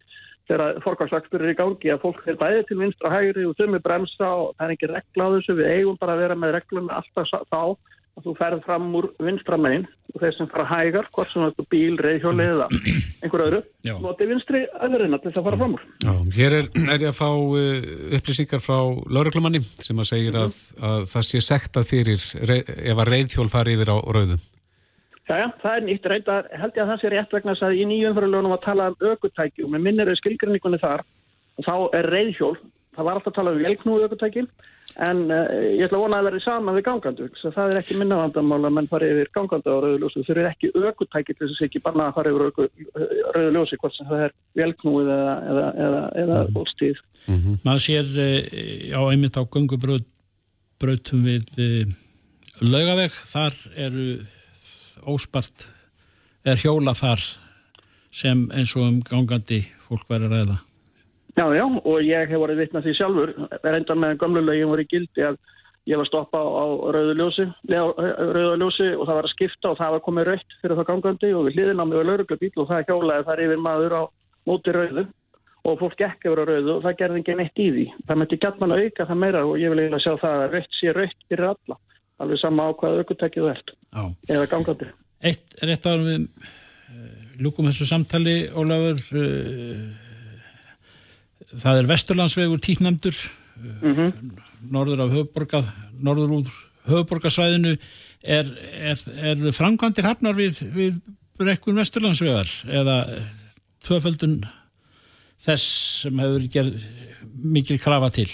þegar 0.50 0.82
forgangsvægstur 0.84 1.44
er 1.44 1.54
í 1.54 1.58
gangi 1.58 1.94
að 1.94 2.04
fólk 2.04 2.28
er 2.28 2.38
bæðið 2.42 2.68
til 2.70 2.78
vinstra 2.82 3.14
hægri 3.14 3.48
og 3.48 3.58
þau 3.58 3.68
með 3.74 3.84
bremsa 3.88 4.30
og 4.44 4.54
það 4.60 4.66
er 4.68 4.76
ekki 4.76 4.92
regla 4.92 5.28
á 5.28 5.34
þessu. 5.34 5.58
Við 5.58 5.72
eigum 5.72 6.00
bara 6.02 6.18
að 6.18 6.24
vera 6.26 6.38
með 6.38 6.56
reglum 6.58 6.92
alltaf 6.94 7.34
þá 7.50 7.62
að 8.14 8.28
þú 8.28 8.34
ferð 8.38 8.64
fram 8.68 8.88
úr 9.00 9.08
vinstramegin 9.24 9.86
og 10.14 10.22
þeir 10.22 10.36
sem 10.38 10.50
fara 10.52 10.66
hægar, 10.70 11.08
hvort 11.16 11.32
sem 11.32 11.44
þetta 11.48 11.66
bíl, 11.72 11.96
reyðhjóli 11.98 12.46
eða 12.46 12.68
einhver 13.24 13.44
öðru, 13.48 13.62
noti 14.04 14.28
vinstri 14.30 14.62
öðurina 14.86 15.20
til 15.20 15.32
þess 15.32 15.42
að 15.42 15.48
fara 15.50 15.60
fram 15.64 15.76
úr. 15.78 15.86
Já, 16.06 16.14
hér 16.38 16.58
er, 16.60 16.70
er 16.84 17.06
ég 17.08 17.10
að 17.10 17.18
fá 17.18 17.30
uh, 17.32 17.92
upplýsingar 18.20 18.62
frá 18.62 18.78
lauruglumanni 19.18 19.64
sem 19.64 20.04
að 20.04 20.10
segir 20.12 20.38
að, 20.38 20.58
að 20.92 21.08
það 21.10 21.28
sé 21.32 21.44
sektað 21.48 21.90
fyrir 21.90 22.28
ef 22.54 22.94
að 22.94 23.14
reyðhjól 23.16 23.50
fari 23.54 23.78
yfir 23.78 23.94
á 23.94 23.98
rauðum. 23.98 24.44
Já, 25.24 25.38
já, 25.40 25.48
það 25.64 25.76
er 25.78 25.86
nýtt 25.88 26.08
reynd 26.12 26.30
að 26.30 26.48
held 26.60 26.78
ég 26.78 26.84
að 26.84 26.90
það 26.92 27.02
sé 27.02 27.12
rétt 27.14 27.34
vegna 27.34 27.54
að 27.56 27.78
í 27.80 27.84
nýjumfæralögunum 27.88 28.54
að 28.58 28.64
tala 28.66 28.90
um 28.92 29.06
aukutæki 29.08 29.64
og 29.64 29.70
með 29.72 29.86
minnir 29.88 30.12
er 30.12 30.20
skilgrinningunni 30.20 30.82
þar 30.82 31.06
og 31.58 31.66
þá 31.66 31.76
er 31.96 32.10
reyðhjól, 32.12 32.58
það 32.96 33.08
var 33.08 33.20
alltaf 33.20 33.34
að 33.34 33.38
tala 33.40 33.54
um 33.56 33.64
velknúi 33.64 34.06
aukutæki 34.06 34.48
En 35.02 35.24
uh, 35.34 35.48
ég 35.74 35.88
ætla 35.88 35.98
að 35.98 36.04
vona 36.04 36.18
að 36.18 36.20
það 36.20 36.28
verði 36.28 36.40
sama 36.44 36.74
við 36.76 36.84
gangandu, 36.86 37.28
það 37.42 37.72
er 37.72 37.80
ekki 37.80 37.96
minna 37.98 38.20
vandamála 38.20 38.70
að 38.70 38.76
menn 38.78 38.90
fari 38.92 39.08
yfir 39.10 39.30
gangandu 39.34 39.74
á 39.74 39.78
rauðuljósu. 39.82 40.22
Þau 40.28 40.34
eru 40.36 40.44
ekki 40.46 40.70
aukutækið 40.70 41.40
til 41.40 41.48
þess 41.48 41.62
að 41.64 41.68
ekki 41.68 41.82
bara 41.88 42.06
að 42.06 42.18
fara 42.20 42.34
yfir 42.34 42.44
rauðuljósi, 43.34 43.80
hvort 43.82 43.96
sem 43.98 44.10
það 44.12 44.26
er 44.28 44.36
velknúið 44.62 45.10
eða, 45.16 45.34
eða, 45.50 45.66
eða, 45.86 46.02
eða 46.24 46.38
mm. 46.44 46.52
bóstíð. 46.58 47.00
Mm 47.24 47.40
-hmm. 47.40 47.56
Maður 47.66 47.86
sér 47.88 48.12
uh, 48.14 48.44
á 48.94 49.02
einmitt 49.08 49.40
á 49.42 49.44
gungubröðum 49.56 51.24
við 51.26 51.50
uh, 51.58 51.96
laugaveg, 52.62 53.18
þar 53.34 53.58
eru 53.88 54.08
óspart, 55.10 55.70
er 56.46 56.62
hjóla 56.62 56.94
þar 56.94 57.26
sem 58.14 58.46
eins 58.54 58.76
og 58.78 58.86
um 58.92 59.02
gangandi 59.02 59.64
fólk 59.88 60.06
verður 60.06 60.30
að 60.30 60.38
ræða. 60.38 60.60
Já, 61.34 61.48
já, 61.58 61.66
og 61.66 61.98
ég 62.06 62.30
hef 62.30 62.38
voruð 62.38 62.62
vittnað 62.62 62.86
því 62.86 62.94
sjálfur, 63.00 63.32
reyndan 63.66 64.02
með 64.04 64.20
gamlulegin 64.22 64.70
voru 64.70 64.86
gildi 64.86 65.24
að 65.26 65.40
ég 65.90 66.00
var 66.00 66.08
stoppa 66.08 66.40
á 66.40 66.66
rauðuljósi, 66.94 67.48
rauðuljósi 67.74 68.92
og 68.94 69.08
það 69.08 69.18
var 69.18 69.28
að 69.28 69.34
skipta 69.34 69.72
og 69.72 69.80
það 69.80 69.96
var 69.96 70.04
komið 70.06 70.28
raukt 70.30 70.56
fyrir 70.62 70.80
það 70.80 70.90
gangandi 70.92 71.32
og 71.34 71.48
við 71.48 71.58
hliðin 71.58 71.82
á 71.82 71.86
mig 71.90 71.98
var 72.00 72.08
lauruglubíl 72.12 72.52
og 72.62 72.70
það 72.70 72.86
hjálaði 72.88 73.28
þar 73.30 73.44
yfir 73.48 73.64
maður 73.66 73.96
á 73.98 74.04
móti 74.48 74.76
rauðu 74.78 75.06
og 75.64 75.80
fólk 75.80 76.04
yfir 76.06 76.42
á 76.44 76.46
rauðu 76.48 76.76
og 76.76 76.86
það 76.86 76.98
gerði 77.02 77.24
ekki 77.24 77.38
neitt 77.40 77.64
í 77.64 77.68
því. 77.72 77.86
Það 78.08 78.22
mætti 78.22 78.40
gæt 78.46 78.62
mann 78.62 78.76
að 78.76 78.84
auka 78.86 79.08
það 79.10 79.22
meira 79.24 79.44
og 79.48 79.58
ég 79.60 79.74
vil 79.74 79.82
eiginlega 79.82 80.04
sjá 80.06 80.14
það 80.22 80.44
að 80.44 80.56
raukt 80.56 80.78
sé 80.78 80.96
raukt 80.96 81.28
fyrir 81.32 81.50
alla, 81.50 81.80
alveg 82.24 82.44
sama 82.44 82.68
á 82.68 82.72
hvaða 82.78 83.50
ert, 83.52 83.74
Já. 83.74 84.04
eða 84.30 84.52
gangandi. 84.54 84.92
Eitt 85.24 85.60
rétt 85.64 85.88
árum 85.88 86.08
við 86.08 86.26
uh, 86.30 87.12
lúkum 87.42 87.68
þessu 87.72 87.88
samtali, 87.88 88.38
Ólafur, 88.52 89.04
uh, 89.16 90.03
það 91.62 91.80
er 91.80 91.90
Vesturlandsvegur 91.92 92.62
tíknæmdur 92.64 93.18
mm 93.56 93.94
-hmm. 93.94 94.12
norður 94.72 95.06
af 95.06 95.14
höfuborgað 95.14 95.70
norður 96.02 96.38
úr 96.40 96.48
höfuborgarsvæðinu 96.88 97.78
er, 98.24 98.46
er, 98.74 98.98
er 99.18 99.52
framkvæmdir 99.52 100.08
hafnar 100.08 100.36
við, 100.36 100.64
við 100.74 101.00
brekkun 101.38 101.78
Vesturlandsvegar 101.78 102.50
eða 102.68 102.98
tvöföldun 103.84 104.44
þess 105.44 105.66
sem 106.04 106.20
hefur 106.20 106.48
gerð 106.52 106.86
mikil 107.44 107.80
krafa 107.82 108.10
til? 108.10 108.30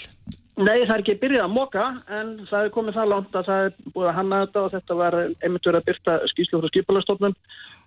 Nei, 0.60 0.84
það 0.84 0.94
er 0.94 1.02
ekki 1.02 1.20
byrjað 1.22 1.46
að 1.46 1.54
moka 1.54 1.84
en 2.12 2.32
það 2.50 2.66
er 2.66 2.72
komið 2.74 2.96
það 2.98 3.10
langt 3.14 3.36
að 3.38 3.46
það 3.48 3.62
er 3.64 3.74
búið 3.94 4.08
að 4.10 4.16
hanna 4.18 4.40
þetta 4.44 4.60
og 4.60 4.72
þetta 4.74 4.96
var 4.98 5.16
einmitt 5.20 5.68
verið 5.68 5.78
að 5.78 5.86
byrta 5.88 6.16
skýslu 6.32 6.60
frá 6.60 6.68
skipulagsstofnun 6.72 7.36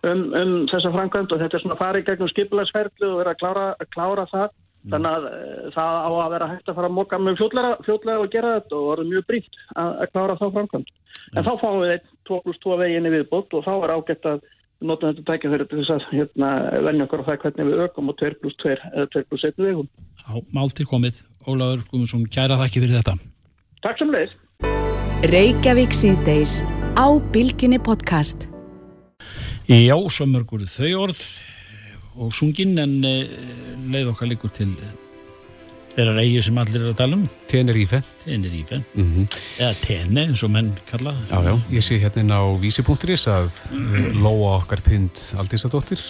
um, 0.09 0.23
um 0.39 0.53
þessa 0.71 0.93
framkvæmd 0.95 1.35
og 1.35 1.43
þetta 1.43 1.59
er 1.59 1.63
svona 1.63 1.77
farið 1.77 2.07
gegnum 2.07 2.31
skipulagsferðlu 2.31 3.11
og 3.11 3.19
verið 3.21 3.33
að 3.35 3.41
klára, 3.43 3.67
að 3.77 3.91
klára 3.93 4.25
það 4.31 4.47
Þannig 4.91 5.13
að 5.15 5.27
eh, 5.29 5.67
það 5.71 5.99
á 6.03 6.11
að 6.11 6.33
vera 6.33 6.49
hægt 6.51 6.69
að 6.69 6.77
fara 6.79 6.89
að 6.89 6.97
móka 6.97 7.19
mjög 7.21 7.37
fljóðlega 7.39 8.17
og 8.19 8.33
gera 8.33 8.55
þetta 8.57 8.79
og 8.79 8.89
er 8.93 9.05
mjög 9.07 9.29
bríkt 9.29 9.61
að, 9.79 9.91
að 10.03 10.11
klára 10.11 10.39
þá 10.41 10.45
framkvæmt. 10.57 10.91
En 11.33 11.45
þá 11.47 11.53
fáum 11.61 11.79
við 11.83 11.93
einn 11.93 12.09
2 12.27 12.39
pluss 12.43 12.59
2 12.65 12.79
veginni 12.81 13.13
viðbútt 13.13 13.55
og 13.55 13.63
þá 13.63 13.73
er 13.77 13.93
ágætt 13.95 14.27
að 14.33 14.43
nota 14.83 15.11
þetta 15.13 15.25
tækjaferði 15.29 15.67
til 15.69 15.79
þess 15.79 15.93
að 15.95 16.07
hérna, 16.11 16.49
venja 16.83 17.07
okkar 17.07 17.23
á 17.23 17.27
það 17.29 17.39
hvernig 17.45 17.69
við 17.69 17.83
ökum 17.85 18.11
og 18.11 18.17
2 18.19 18.31
pluss 18.41 18.59
2 18.63 18.73
eða 18.75 19.07
2 19.15 19.23
pluss 19.29 19.47
1 19.47 19.63
vegum. 19.63 19.89
Já, 20.19 20.33
máltir 20.55 20.89
komið. 20.89 21.21
Ólaður 21.47 21.85
Guðmundsson, 21.91 22.27
kæra 22.31 22.59
þakki 22.59 22.83
fyrir 22.83 22.99
þetta. 22.99 23.15
Takk 23.83 23.99
sem 23.99 24.11
leiðis. 24.11 24.35
Reykjavík 25.31 25.95
síðdeis 25.95 26.59
á 26.99 27.07
Bilginni 27.31 27.79
podcast. 27.79 28.49
Já, 29.71 29.95
svo 30.11 30.27
mörgur 30.27 30.67
þau 30.67 31.07
orð 31.07 31.23
og 32.17 32.33
sungin 32.35 32.77
en 32.81 32.99
eh, 33.07 33.25
leið 33.89 34.11
okkar 34.13 34.29
líkur 34.29 34.53
til 34.53 34.75
þeirra 35.93 36.15
reyju 36.17 36.41
sem 36.47 36.57
allir 36.57 36.81
er 36.81 36.91
að 36.91 36.99
tala 37.01 37.17
um. 37.19 37.25
Tenerífe 37.49 37.99
mm 38.25 39.09
-hmm. 39.09 39.25
eða 39.59 39.73
Tene 39.81 40.25
eins 40.27 40.43
og 40.43 40.49
menn 40.49 40.71
kalla 40.89 41.13
Já, 41.29 41.43
já, 41.43 41.61
ég 41.71 41.83
sé 41.83 41.99
hérna 41.99 42.41
á 42.41 42.45
vísi.is 42.59 43.27
að 43.27 43.51
mm. 43.71 44.21
Lóa 44.23 44.57
okkar 44.57 44.81
pind 44.81 45.11
Aldísadóttir, 45.37 46.01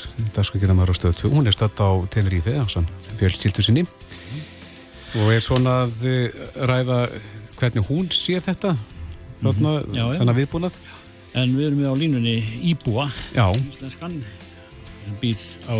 maður 0.74 0.92
á 0.92 0.96
stöðu 0.96 1.14
2 1.14 1.34
hún 1.34 1.48
er 1.48 1.52
stödd 1.52 1.80
á 1.80 1.90
Tenerífe 2.10 2.70
samt 2.70 3.12
fjölskyldu 3.18 3.62
sinni. 3.62 3.84
Mm. 3.84 5.22
og 5.22 5.34
er 5.34 5.40
svona 5.40 5.84
að 5.84 6.06
eh, 6.06 6.32
ræða 6.56 7.10
hvernig 7.60 7.84
hún 7.90 8.08
sér 8.10 8.42
þetta 8.42 8.76
þarna, 9.42 9.82
-hmm. 9.82 9.96
já, 9.96 10.18
þannig 10.18 10.34
að 10.34 10.40
viðbúnað. 10.40 10.74
En 11.34 11.58
við 11.58 11.66
erum 11.68 11.80
við 11.80 11.90
á 11.90 11.96
línunni 11.98 12.44
Íbúa. 12.62 13.12
Já. 13.36 13.52
Íslenskan 13.52 14.24
býr 15.22 15.40
á, 15.70 15.76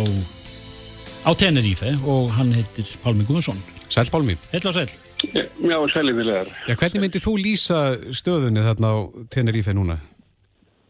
á 1.24 1.30
Tenerífe 1.38 1.94
og 2.04 2.32
hann 2.36 2.52
heitir 2.54 2.88
Pálmi 3.04 3.26
Guðmundsson. 3.28 3.60
Sæl 3.88 4.10
Pálmi. 4.12 4.36
Heil 4.52 4.68
og 4.68 4.74
sæl. 4.76 4.90
Já, 5.34 5.78
sæli 5.92 6.12
viljaðar. 6.16 6.50
Já, 6.68 6.74
hvernig 6.74 7.04
myndir 7.04 7.24
þú 7.24 7.36
lýsa 7.40 7.80
stöðunni 8.12 8.64
þarna 8.64 8.90
á 8.92 8.98
Tenerífe 9.32 9.74
núna? 9.76 9.98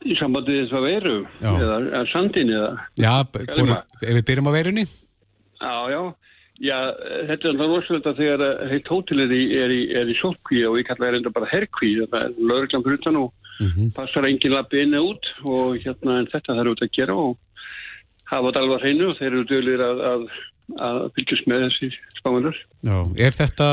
Í 0.04 0.16
sambandi 0.18 0.58
þess 0.60 0.76
að 0.76 0.84
veru, 0.84 1.14
já. 1.40 1.52
eða 1.54 2.02
sandin 2.12 2.50
eða... 2.52 2.72
Já, 3.00 3.12
hvora, 3.54 3.78
ef 4.02 4.10
við 4.18 4.26
byrjum 4.28 4.50
á 4.50 4.56
verunni? 4.58 4.84
Já, 5.62 5.76
já. 5.94 6.02
Já, 6.62 6.76
þetta 7.26 7.48
er 7.50 7.56
það 7.58 7.70
rosalega 7.72 8.12
þegar 8.14 8.42
heilt 8.70 8.90
hótelið 8.92 9.32
er 9.58 9.72
í, 9.74 9.80
í, 9.90 10.02
í 10.12 10.18
sótkví 10.20 10.60
og 10.68 10.76
ég 10.78 10.86
kalla 10.86 11.08
það 11.08 11.16
reynda 11.16 11.32
bara 11.34 11.48
herrkví, 11.50 11.94
það 12.12 12.20
er 12.20 12.36
lögurglann 12.38 12.84
fyrir 12.84 13.00
utan 13.00 13.18
og 13.24 13.32
mm 13.58 13.66
-hmm. 13.66 13.88
passar 13.96 14.28
engin 14.28 14.54
lappi 14.54 14.82
inni 14.82 14.98
út 14.98 15.24
og 15.42 15.78
hérna 15.82 16.20
en 16.20 16.30
þetta 16.30 16.54
þarf 16.54 16.72
út 16.74 16.84
að 16.86 16.94
gera 16.94 17.14
og 17.14 17.36
hafa 18.30 18.48
þetta 18.48 18.62
alveg 18.62 18.76
að 18.76 18.84
hreinu 18.84 19.10
og 19.10 19.18
þeir 19.18 19.30
eru 19.30 19.44
dölir 19.50 19.84
að, 19.84 20.00
að, 20.10 20.24
að 20.86 21.02
fylgjast 21.18 21.50
með 21.50 21.66
þessi 21.66 21.90
spámanur. 22.20 22.62
Já, 22.86 22.96
er 23.26 23.36
þetta 23.36 23.68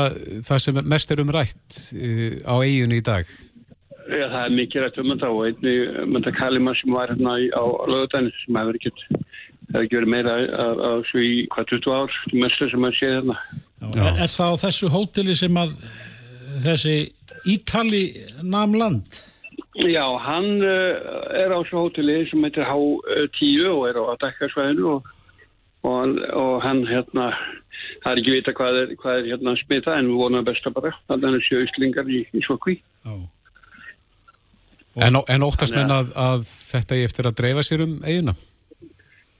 það 0.48 0.62
sem 0.66 0.82
mest 0.94 1.14
er 1.14 1.24
umrætt 1.24 1.80
uh, 1.96 2.36
á 2.48 2.54
eiginu 2.60 3.00
í 3.00 3.06
dag? 3.06 3.32
Já, 4.02 4.26
það 4.26 4.44
er 4.44 4.54
mikið 4.58 4.84
rætt 4.84 5.00
um 5.00 5.10
þetta 5.14 5.32
og 5.32 5.42
einni 5.46 5.74
mynda 6.10 6.34
Kalima 6.36 6.74
sem 6.76 6.92
var 6.92 7.12
hérna 7.12 7.36
á 7.38 7.64
lögutæni 7.88 8.32
sem 8.42 8.58
hefur 8.58 8.78
ekki, 8.80 8.92
ekki 9.78 9.98
verið 9.98 10.10
meira 10.10 10.38
að, 10.42 10.82
að 10.88 11.04
svo 11.10 11.22
í 11.22 11.34
hvað 11.54 11.68
20 11.76 11.98
ár 12.00 12.16
mestur 12.44 12.72
sem 12.72 12.88
að 12.88 12.96
sé 12.98 13.12
þarna. 13.16 13.36
Já. 13.82 14.02
Er, 14.02 14.22
er 14.26 14.32
það 14.34 14.54
á 14.58 14.62
þessu 14.66 14.90
hóteli 14.92 15.36
sem 15.38 15.60
að 15.62 15.76
þessi 16.66 16.96
Ítali 17.48 18.02
namn 18.44 18.76
land? 18.78 19.22
Já, 19.72 20.04
hann 20.20 20.60
uh, 20.60 21.32
er 21.32 21.48
á 21.48 21.58
svo 21.64 21.86
hóteli 21.86 22.26
sem 22.28 22.44
heitir 22.44 22.66
H10 22.68 23.70
og 23.72 23.86
er 23.88 23.96
á 23.96 24.04
aðdekkarsvæðinu 24.12 24.88
og, 24.98 25.06
og, 25.88 26.18
og 26.36 26.58
hann 26.60 26.82
hérna, 26.84 27.30
það 28.04 28.10
er 28.10 28.20
ekki 28.20 28.34
vita 28.36 28.52
hvað 28.58 28.80
er, 28.82 28.92
hvað 29.00 29.20
er 29.22 29.30
hérna 29.32 29.56
smita 29.62 29.96
en 29.96 30.12
við 30.12 30.20
vonum 30.20 30.44
besta 30.44 30.74
bara, 30.76 30.92
þannig 31.08 31.24
að 31.24 31.30
hann 31.30 31.40
er 31.40 31.46
sjöustlingar 31.48 32.12
í, 32.12 32.20
í 32.28 32.44
svokvi. 32.44 32.76
En, 35.00 35.16
en 35.16 35.46
óttast 35.48 35.72
menn 35.72 35.92
að, 35.94 36.12
að 36.20 36.44
þetta 36.44 36.98
er 36.98 37.08
eftir 37.08 37.28
að 37.30 37.38
dreifa 37.40 37.64
sér 37.64 37.86
um 37.86 37.98
eigina? 38.04 38.36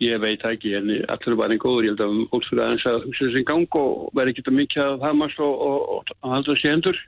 Ég 0.02 0.18
veit 0.18 0.42
ekki, 0.48 0.72
en 0.78 0.88
allir 0.88 1.34
er 1.34 1.38
bara 1.38 1.52
einn 1.52 1.60
góður. 1.62 1.86
Ég 1.86 1.92
held 1.92 2.06
að 2.08 2.22
fólk 2.32 2.46
fyrir 2.48 2.64
aðeins 2.64 2.86
að 2.88 3.02
hugsa 3.04 3.26
þessi 3.28 3.42
gang 3.52 3.76
og 3.78 4.08
verði 4.16 4.32
ekki 4.32 4.54
mikið 4.56 4.82
að 4.86 5.04
hamast 5.04 5.42
og, 5.44 5.52
og, 5.52 5.82
og, 5.98 6.14
og 6.22 6.32
halda 6.32 6.56
þessi 6.56 6.72
hendur. 6.72 7.02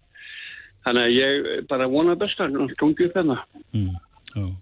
Þannig 0.85 1.07
að 1.07 1.15
ég 1.17 1.67
bara 1.69 1.89
vona 1.89 2.17
besta, 2.21 2.49
gangi 2.53 3.09
upp 3.09 3.17
hérna. 3.17 3.39
Mm, 3.73 4.55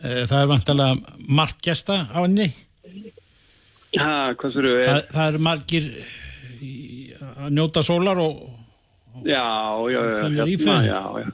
það 0.00 0.38
er 0.38 0.50
vantilega 0.50 1.16
margt 1.28 1.62
gesta 1.64 2.04
á 2.10 2.18
henni? 2.22 2.48
Já, 3.92 4.32
hvað 4.38 4.56
þurfu? 4.56 4.74
Það, 4.86 5.00
það 5.12 5.26
er 5.28 5.46
margir 5.48 5.88
að 7.42 7.54
njóta 7.56 7.82
sólar 7.84 8.20
og 8.22 8.42
Já, 9.24 9.76
já, 9.92 10.00
já, 10.08 10.44
hérna, 10.44 10.84
já, 10.86 11.00
já. 11.20 11.28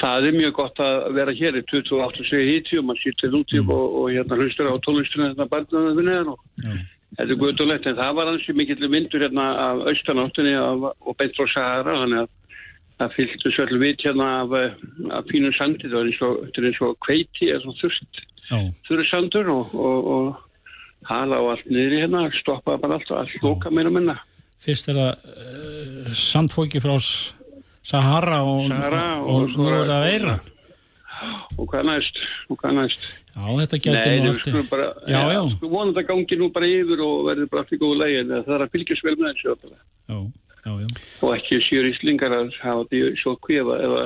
Það 0.00 0.26
er 0.26 0.36
mjög 0.38 0.52
gott 0.56 0.80
að 0.80 0.94
vera 1.14 1.34
hér 1.36 1.58
í 1.60 1.62
28 1.68 2.24
segi 2.30 2.46
híti 2.48 2.78
og 2.80 2.86
mann 2.88 2.98
sýttir 3.00 3.34
út 3.36 3.52
mm. 3.52 3.68
og, 3.70 3.84
og 4.00 4.06
hérna 4.12 4.38
hlustur 4.40 4.70
á 4.72 4.74
tónlistunum 4.84 5.34
þetta 5.34 5.46
barnaðum 5.52 5.98
við 5.98 6.08
neðan 6.08 6.30
og 6.32 6.40
mm. 6.64 6.80
þetta 7.18 7.26
er 7.26 7.40
guðulegt 7.42 7.88
en 7.90 7.98
það 8.00 8.16
var 8.18 8.30
hansi 8.32 8.56
mikill 8.56 8.88
vindur 8.88 9.24
hérna 9.26 9.46
af 9.66 9.84
austanáttunni 9.92 10.56
og 10.56 11.12
beint 11.20 11.36
frá 11.36 11.46
Sahara 11.52 11.98
þannig 12.02 12.24
að 12.24 12.32
það 13.00 13.14
fylgtu 13.16 13.52
svolítið 13.54 13.82
vit 13.82 14.04
hérna 14.06 14.28
af, 14.42 14.54
af 15.18 15.26
fínu 15.30 15.50
sandi 15.58 15.90
það 15.90 16.00
er 16.00 16.10
eins 16.10 16.22
og, 16.22 16.44
er 16.54 16.68
eins 16.70 16.80
og 16.84 16.96
kveiti 17.04 17.50
eða 17.50 17.62
svona 17.64 17.80
þurft 17.82 18.22
þurru 18.84 19.06
sandur 19.08 19.50
og, 19.52 19.74
og, 19.74 20.10
og 20.14 21.08
hala 21.08 21.40
á 21.40 21.44
allt 21.54 21.66
niður 21.70 21.98
hérna 22.04 22.24
stoppa 22.38 22.78
bara 22.80 22.98
allt 22.98 23.10
og 23.10 23.22
allt 23.22 23.36
lóka 23.44 23.72
meira 23.72 23.92
minna. 23.92 24.18
Fyrst 24.64 24.88
er 24.92 25.00
það 25.00 25.12
uh, 25.34 26.12
sandfóki 26.16 26.80
frá 26.84 26.94
Sahara 27.84 28.40
og, 28.46 28.68
Sahara 28.70 29.06
og 29.20 29.50
nú 29.52 29.68
er 29.68 29.88
það 29.90 30.06
veira. 30.08 30.38
Og 31.56 31.68
hvað 31.70 31.86
næst? 31.88 32.16
Og 32.52 32.58
hvað 32.60 32.78
næst? 32.78 33.04
Já, 33.34 33.44
þetta 33.60 33.78
getur 33.84 34.16
nú 34.24 34.30
eftir 34.32 34.56
bara, 34.70 34.88
Já, 35.08 35.18
já, 35.18 35.34
já. 35.34 35.42
Sko 35.56 35.70
vonandi 35.72 36.02
að 36.02 36.08
gangi 36.10 36.38
nú 36.40 36.48
bara 36.54 36.70
yfir 36.70 37.02
og 37.04 37.28
verður 37.28 37.50
bara 37.52 37.68
fyrir 37.68 37.82
góðu 37.82 38.00
legin 38.02 38.32
það 38.34 38.56
er 38.56 38.64
að 38.66 38.74
fylgjast 38.74 39.06
vel 39.06 39.14
með 39.18 39.30
þessu 39.32 39.54
Já 40.04 40.18
Já, 40.64 40.72
já. 40.80 40.88
og 41.20 41.34
ekki 41.36 41.60
sér 41.66 41.90
íslingar 41.90 42.32
að 42.32 42.54
hafa 42.62 42.86
því 42.88 43.00
sjókvi 43.20 43.58
eða, 43.60 43.80
eða 43.84 44.04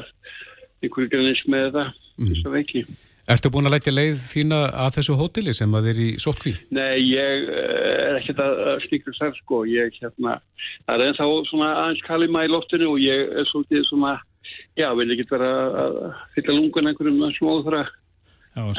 einhverju 0.83 1.13
grunnis 1.13 1.45
með 1.47 1.69
það 1.77 1.93
mm. 1.93 2.33
þess 2.33 2.49
að 2.49 2.57
veiki 2.59 2.83
Erstu 3.29 3.51
búin 3.53 3.69
að 3.69 3.75
leggja 3.75 3.93
leið 3.93 4.21
þína 4.25 4.59
að 4.87 4.95
þessu 4.97 5.15
hóteli 5.21 5.53
sem 5.53 5.75
að 5.77 5.91
þeir 5.91 5.99
í 6.01 6.07
sótkví? 6.23 6.53
Nei, 6.73 6.95
ég 7.11 7.51
eh, 7.53 7.91
er 8.07 8.21
ekkert 8.23 8.39
að 8.41 8.79
stíkra 8.87 9.13
þar 9.19 9.35
sko, 9.37 9.59
ég 9.69 9.99
hérna 10.01 10.39
það 10.87 10.95
er 10.95 11.05
ennþá 11.11 11.27
svona 11.51 11.69
aðeins 11.83 12.07
kalima 12.07 12.47
í 12.47 12.51
loftinu 12.55 12.89
og 12.95 13.03
ég 13.05 13.35
er 13.37 13.51
svolítið 13.51 13.85
svona 13.91 14.15
já, 14.81 14.89
vil 14.97 15.11
ekki 15.13 15.29
vera 15.29 15.51
að 15.85 15.99
fylla 16.39 16.57
lungun 16.57 16.89
einhverjum 16.89 17.37
smóðra 17.37 17.85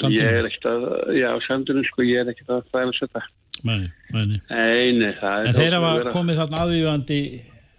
ég 0.10 0.26
er 0.26 0.50
ekkert 0.50 0.66
að, 0.72 0.88
já, 1.20 1.30
sandunum 1.46 1.86
sko, 1.88 2.08
ég 2.10 2.24
er 2.24 2.34
ekkert 2.34 2.58
að 2.58 2.74
fæla 2.74 2.98
þetta 2.98 3.24
Nei, 3.68 3.90
nei, 4.16 4.26
nei 4.26 5.14
En 5.20 5.54
þeir 5.54 5.76
hafa 5.78 6.14
komið 6.14 6.42
þarna 6.42 6.66
aðvífandi 6.66 7.22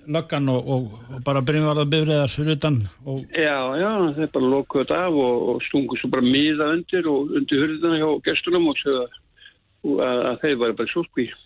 löggan 0.06 0.48
og, 0.52 0.68
og, 0.74 0.86
og 1.10 1.22
bara 1.26 1.42
byrjumvarða 1.44 1.86
bifriðar 1.92 2.32
fyrir 2.32 2.56
utan 2.58 2.80
og... 3.04 3.22
Já, 3.36 3.58
já, 3.80 3.90
þeir 4.16 4.32
bara 4.36 4.52
lokuðu 4.54 4.84
þetta 4.84 5.02
af 5.06 5.20
og, 5.24 5.44
og 5.52 5.62
stungu 5.68 5.98
svo 6.00 6.10
bara 6.14 6.26
miða 6.26 6.72
undir 6.76 7.10
og 7.10 7.34
undir 7.36 7.64
hurðina 7.64 8.00
hjá 8.00 8.08
gestunum 8.30 8.70
og 8.72 8.82
að, 8.86 9.06
að 10.00 10.40
þeir 10.44 10.58
var 10.64 10.76
bara 10.80 10.94
svolítið 10.94 11.38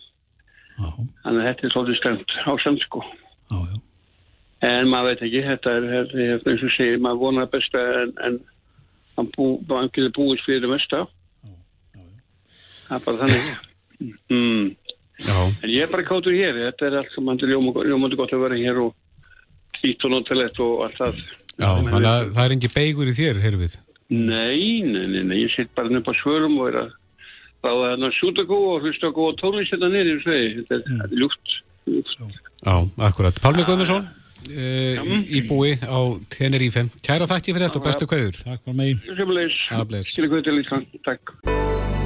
þannig 0.75 1.39
að 1.39 1.47
þetta 1.49 1.67
er 1.67 1.75
svolítið 1.75 2.01
stemt 2.01 2.37
á 2.43 2.51
samsko 2.63 3.05
en 4.65 4.89
maður 4.89 5.11
veit 5.11 5.23
ekki 5.27 5.45
þetta 5.45 5.77
er, 5.77 5.87
þetta 5.91 6.49
er 6.49 6.51
eins 6.53 6.65
og 6.65 6.75
segir, 6.75 7.01
maður 7.03 7.21
vonar 7.25 7.49
besta 7.51 7.81
en, 8.01 8.13
en 8.25 8.39
hann 9.15 9.29
bú, 9.35 9.45
getur 9.67 10.11
búið 10.15 10.43
fyrir 10.45 10.65
það 10.65 10.73
mesta. 10.73 11.03
Það 12.87 12.99
er 12.99 13.07
bara 13.07 13.23
þannig. 13.23 13.55
Mm. 14.27 14.73
Já. 15.23 15.37
En 15.63 15.71
ég 15.71 15.85
er 15.85 15.91
bara 15.91 16.05
káttur 16.07 16.35
hér, 16.35 16.57
þetta 16.67 16.87
er 16.89 16.99
allt 16.99 17.15
sem 17.15 17.23
mann 17.23 17.39
er 17.39 17.53
ljómandi 17.53 18.19
gott 18.19 18.33
að 18.35 18.43
vera 18.43 18.59
hér 18.59 18.81
og 18.83 18.95
hýtt 19.79 20.05
og 20.07 20.13
notalett 20.15 20.59
og 20.63 20.85
allt 20.87 20.99
það. 20.99 21.21
Já, 21.55 21.69
þannig 21.69 22.09
að 22.09 22.33
það 22.35 22.43
er 22.45 22.55
engi 22.57 22.71
beigur 22.73 23.11
í 23.11 23.15
þér, 23.15 23.41
heyrðu 23.45 23.61
við? 23.63 23.77
Nei, 24.11 24.83
nei, 24.85 25.05
nei, 25.09 25.23
nei, 25.23 25.37
ég 25.45 25.53
sitt 25.55 25.71
bara 25.77 25.89
nefn 25.89 26.11
á 26.11 26.15
svörum 26.19 26.59
og 26.59 26.69
er 26.69 26.81
að 26.83 26.91
ráða 27.65 27.93
hérna 27.93 28.11
sjútakó 28.17 28.59
og 28.75 28.85
hlusta 28.85 29.09
á 29.09 29.15
góða 29.15 29.39
tónlist 29.39 29.73
hérna 29.73 29.89
nýri, 29.93 30.19
þetta 30.19 30.77
er 30.77 30.83
mm. 30.83 31.15
ljúft. 31.21 31.55
Já, 32.65 32.75
akkurat. 33.07 33.39
Pálmi 33.41 33.65
Guðmundsson, 33.65 34.05
uh, 34.51 35.15
í 35.25 35.41
búi 35.47 35.73
á 35.79 35.99
Tenerife. 36.33 36.85
Kæra 37.05 37.29
þakki 37.29 37.55
fyrir 37.55 37.69
þetta 37.69 37.81
og 37.81 37.87
bestu 37.89 38.09
kvæður. 38.09 38.43
Takk 38.43 38.67
fyrir 38.67 38.79
mig. 38.83 39.01
Til 39.05 41.01
takk. 41.07 41.35